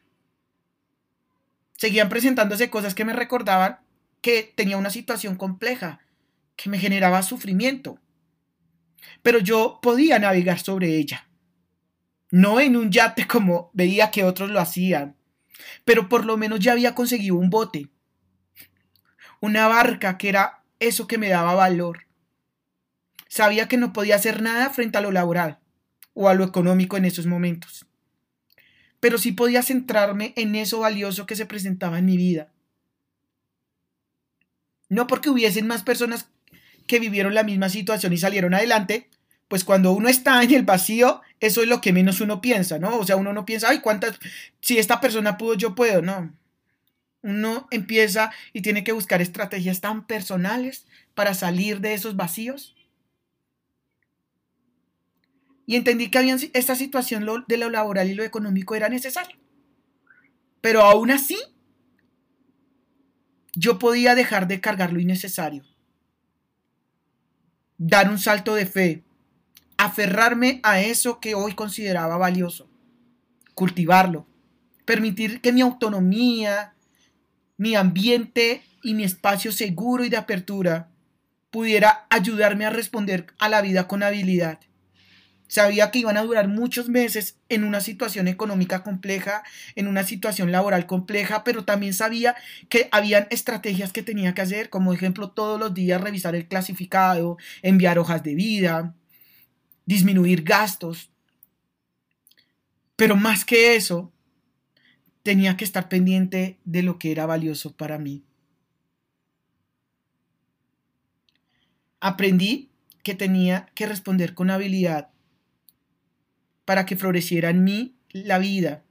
Seguían 1.78 2.10
presentándose 2.10 2.70
cosas 2.70 2.96
que 2.96 3.06
me 3.06 3.14
recordaban 3.14 3.80
que 4.20 4.52
tenía 4.56 4.76
una 4.76 4.90
situación 4.90 5.38
compleja, 5.38 6.02
que 6.58 6.70
me 6.70 6.80
generaba 6.80 7.24
sufrimiento. 7.24 7.98
Pero 9.22 9.40
yo 9.40 9.80
podía 9.82 10.20
navegar 10.20 10.60
sobre 10.60 10.98
ella. 10.98 11.30
No 12.30 12.60
en 12.60 12.76
un 12.76 12.92
yate 12.92 13.26
como 13.26 13.72
veía 13.74 14.12
que 14.12 14.26
otros 14.26 14.50
lo 14.50 14.60
hacían, 14.60 15.16
pero 15.86 16.10
por 16.10 16.26
lo 16.26 16.36
menos 16.36 16.60
ya 16.60 16.74
había 16.74 16.94
conseguido 16.94 17.36
un 17.36 17.50
bote 17.50 17.91
una 19.42 19.68
barca 19.68 20.18
que 20.18 20.30
era 20.30 20.64
eso 20.80 21.08
que 21.08 21.18
me 21.18 21.28
daba 21.28 21.54
valor. 21.54 22.06
Sabía 23.28 23.68
que 23.68 23.78
no 23.78 23.92
podía 23.92 24.16
hacer 24.16 24.42
nada 24.42 24.70
frente 24.70 24.98
a 24.98 25.02
lo 25.02 25.12
laboral 25.12 25.60
o 26.14 26.30
a 26.30 26.34
lo 26.34 26.46
económico 26.46 26.96
en 26.96 27.06
esos 27.06 27.26
momentos, 27.26 27.86
pero 29.00 29.18
sí 29.18 29.32
podía 29.32 29.64
centrarme 29.64 30.34
en 30.36 30.56
eso 30.56 30.80
valioso 30.80 31.26
que 31.26 31.36
se 31.36 31.46
presentaba 31.46 32.00
en 32.00 32.06
mi 32.06 32.18
vida. 32.18 32.50
No 34.90 35.08
porque 35.08 35.30
hubiesen 35.30 35.68
más 35.68 35.84
personas 35.84 36.30
que 36.88 37.00
vivieron 37.00 37.34
la 37.34 37.44
misma 37.44 37.70
situación 37.70 38.14
y 38.14 38.18
salieron 38.18 38.54
adelante, 38.54 39.10
pues 39.48 39.64
cuando 39.64 39.94
uno 39.94 40.10
está 40.10 40.44
en 40.44 40.54
el 40.54 40.64
vacío, 40.64 41.22
eso 41.40 41.62
es 41.62 41.68
lo 41.68 41.82
que 41.82 41.94
menos 41.94 42.22
uno 42.22 42.42
piensa, 42.42 42.80
¿no? 42.80 42.98
O 42.98 43.06
sea, 43.06 43.16
uno 43.16 43.34
no 43.34 43.46
piensa, 43.46 43.70
ay, 43.70 43.80
cuántas, 43.80 44.20
si 44.60 44.78
esta 44.78 45.02
persona 45.02 45.38
pudo, 45.38 45.56
yo 45.56 45.74
puedo, 45.74 46.02
no. 46.02 46.34
Uno 47.24 47.68
empieza 47.72 48.32
y 48.54 48.62
tiene 48.62 48.84
que 48.84 48.94
buscar 48.94 49.22
estrategias 49.22 49.80
tan 49.80 50.06
personales 50.08 50.88
para 51.14 51.34
salir 51.34 51.80
de 51.80 51.94
esos 51.94 52.16
vacíos. 52.16 52.76
Y 55.66 55.76
entendí 55.76 56.10
que 56.10 56.50
esta 56.54 56.76
situación 56.76 57.26
de 57.48 57.58
lo 57.58 57.70
laboral 57.70 58.10
y 58.10 58.16
lo 58.16 58.24
económico 58.24 58.76
era 58.76 58.90
necesaria. 58.90 59.38
Pero 60.60 60.82
aún 60.82 61.12
así, 61.12 61.38
yo 63.54 63.80
podía 63.80 64.16
dejar 64.16 64.48
de 64.48 64.60
cargar 64.60 64.94
lo 64.94 65.00
innecesario. 65.00 65.64
Dar 67.78 68.10
un 68.10 68.20
salto 68.20 68.56
de 68.56 68.66
fe. 68.66 69.04
Aferrarme 69.78 70.60
a 70.64 70.82
eso 70.82 71.20
que 71.20 71.36
hoy 71.36 71.54
consideraba 71.54 72.18
valioso. 72.18 72.70
Cultivarlo. 73.56 74.28
Permitir 74.86 75.42
que 75.42 75.52
mi 75.52 75.62
autonomía, 75.62 76.76
mi 77.62 77.76
ambiente 77.76 78.64
y 78.82 78.96
mi 78.96 79.04
espacio 79.04 79.52
seguro 79.52 80.04
y 80.04 80.10
de 80.10 80.18
apertura 80.18 80.90
pudiera 81.52 82.08
ayudarme 82.10 82.66
a 82.66 82.72
responder 82.72 83.28
a 83.38 83.50
la 83.50 83.62
vida 83.62 83.88
con 83.88 84.02
habilidad. 84.02 84.58
Sabía 85.48 85.92
que 85.92 86.00
iban 86.00 86.18
a 86.18 86.24
durar 86.24 86.48
muchos 86.48 86.90
meses 86.90 87.38
en 87.50 87.64
una 87.64 87.80
situación 87.80 88.28
económica 88.28 88.82
compleja, 88.82 89.44
en 89.76 89.88
una 89.88 90.04
situación 90.04 90.52
laboral 90.52 90.88
compleja, 90.88 91.44
pero 91.44 91.64
también 91.64 91.94
sabía 91.94 92.36
que 92.68 92.90
habían 92.92 93.28
estrategias 93.30 93.94
que 93.94 94.02
tenía 94.02 94.34
que 94.34 94.42
hacer, 94.42 94.72
como 94.72 94.92
ejemplo 94.92 95.30
todos 95.30 95.60
los 95.60 95.72
días 95.72 96.02
revisar 96.02 96.34
el 96.34 96.48
clasificado, 96.48 97.38
enviar 97.62 98.00
hojas 98.00 98.24
de 98.24 98.34
vida, 98.34 98.96
disminuir 99.86 100.42
gastos. 100.42 101.12
Pero 102.96 103.16
más 103.16 103.46
que 103.46 103.76
eso, 103.76 104.12
tenía 105.24 105.58
que 105.58 105.64
estar 105.64 105.90
pendiente 105.90 106.60
de 106.66 106.84
lo 106.84 107.00
que 107.00 107.12
era 107.12 107.26
valioso 107.26 107.76
para 107.76 107.98
mí. 107.98 108.24
Aprendí 112.00 112.70
que 113.04 113.16
tenía 113.16 113.68
que 113.76 113.86
responder 113.86 114.34
con 114.34 114.50
habilidad 114.50 115.10
para 116.66 116.86
que 116.86 116.96
floreciera 116.96 117.50
en 117.50 117.64
mí 117.64 117.96
la 118.12 118.40
vida, 118.40 118.84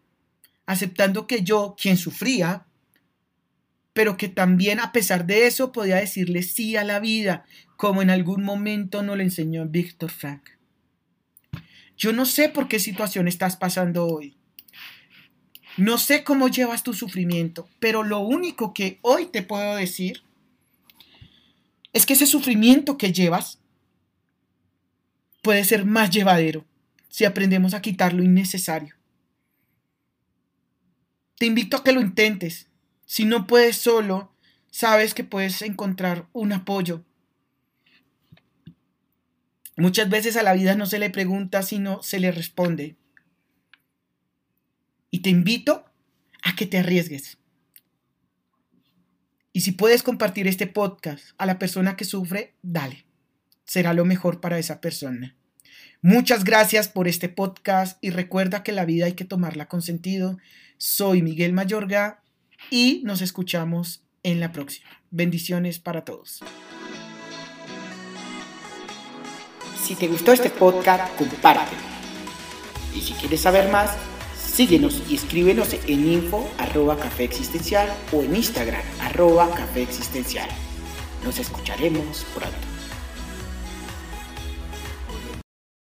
aceptando 0.66 1.26
que 1.26 1.42
yo, 1.42 1.76
quien 1.80 1.96
sufría, 1.96 2.66
pero 3.92 4.16
que 4.16 4.28
también 4.28 4.80
a 4.80 4.92
pesar 4.92 5.26
de 5.26 5.46
eso 5.46 5.72
podía 5.72 5.96
decirle 5.96 6.42
sí 6.42 6.76
a 6.76 6.84
la 6.84 7.00
vida, 7.00 7.44
como 7.76 8.02
en 8.02 8.10
algún 8.10 8.44
momento 8.44 9.02
nos 9.02 9.16
lo 9.16 9.22
enseñó 9.22 9.66
Víctor 9.66 10.10
Frank. 10.10 10.50
Yo 11.96 12.12
no 12.12 12.24
sé 12.24 12.48
por 12.48 12.68
qué 12.68 12.78
situación 12.78 13.28
estás 13.28 13.56
pasando 13.56 14.06
hoy. 14.06 14.39
No 15.76 15.98
sé 15.98 16.24
cómo 16.24 16.48
llevas 16.48 16.82
tu 16.82 16.94
sufrimiento, 16.94 17.68
pero 17.78 18.02
lo 18.02 18.20
único 18.20 18.74
que 18.74 18.98
hoy 19.02 19.26
te 19.26 19.42
puedo 19.42 19.76
decir 19.76 20.22
es 21.92 22.06
que 22.06 22.14
ese 22.14 22.26
sufrimiento 22.26 22.98
que 22.98 23.12
llevas 23.12 23.58
puede 25.42 25.64
ser 25.64 25.84
más 25.84 26.10
llevadero 26.10 26.64
si 27.08 27.24
aprendemos 27.24 27.74
a 27.74 27.82
quitar 27.82 28.12
lo 28.12 28.22
innecesario. 28.22 28.94
Te 31.38 31.46
invito 31.46 31.78
a 31.78 31.84
que 31.84 31.92
lo 31.92 32.00
intentes. 32.00 32.68
Si 33.06 33.24
no 33.24 33.46
puedes 33.46 33.76
solo, 33.76 34.32
sabes 34.70 35.14
que 35.14 35.24
puedes 35.24 35.62
encontrar 35.62 36.26
un 36.32 36.52
apoyo. 36.52 37.02
Muchas 39.76 40.10
veces 40.10 40.36
a 40.36 40.42
la 40.42 40.52
vida 40.52 40.74
no 40.74 40.84
se 40.84 40.98
le 40.98 41.10
pregunta, 41.10 41.62
sino 41.62 42.02
se 42.02 42.20
le 42.20 42.30
responde. 42.30 42.96
Y 45.10 45.20
te 45.20 45.30
invito 45.30 45.84
a 46.42 46.54
que 46.54 46.66
te 46.66 46.78
arriesgues. 46.78 47.38
Y 49.52 49.62
si 49.62 49.72
puedes 49.72 50.02
compartir 50.02 50.46
este 50.46 50.68
podcast 50.68 51.24
a 51.36 51.46
la 51.46 51.58
persona 51.58 51.96
que 51.96 52.04
sufre, 52.04 52.54
dale. 52.62 53.04
Será 53.64 53.92
lo 53.92 54.04
mejor 54.04 54.40
para 54.40 54.58
esa 54.58 54.80
persona. 54.80 55.36
Muchas 56.00 56.44
gracias 56.44 56.88
por 56.88 57.08
este 57.08 57.28
podcast 57.28 57.98
y 58.02 58.10
recuerda 58.10 58.62
que 58.62 58.72
la 58.72 58.84
vida 58.84 59.06
hay 59.06 59.14
que 59.14 59.24
tomarla 59.24 59.66
con 59.66 59.82
sentido. 59.82 60.38
Soy 60.78 61.22
Miguel 61.22 61.52
Mayorga 61.52 62.22
y 62.70 63.02
nos 63.04 63.20
escuchamos 63.20 64.02
en 64.22 64.38
la 64.38 64.52
próxima. 64.52 64.88
Bendiciones 65.10 65.78
para 65.80 66.04
todos. 66.04 66.40
Si 69.82 69.96
te 69.96 70.06
gustó 70.06 70.32
este 70.32 70.50
podcast, 70.50 71.14
compártelo. 71.16 71.82
Y 72.94 73.00
si 73.00 73.12
quieres 73.14 73.40
saber 73.40 73.70
más, 73.70 73.96
síguenos 74.60 75.02
y 75.08 75.14
escríbenos 75.14 75.72
en 75.72 76.06
info 76.06 76.46
arroba 76.58 76.94
café 76.98 77.24
existencial 77.24 77.88
o 78.12 78.22
en 78.22 78.36
Instagram 78.36 78.82
arroba 79.00 79.50
café 79.54 79.80
existencial. 79.80 80.50
Nos 81.24 81.38
escucharemos 81.38 82.26
pronto. 82.34 82.69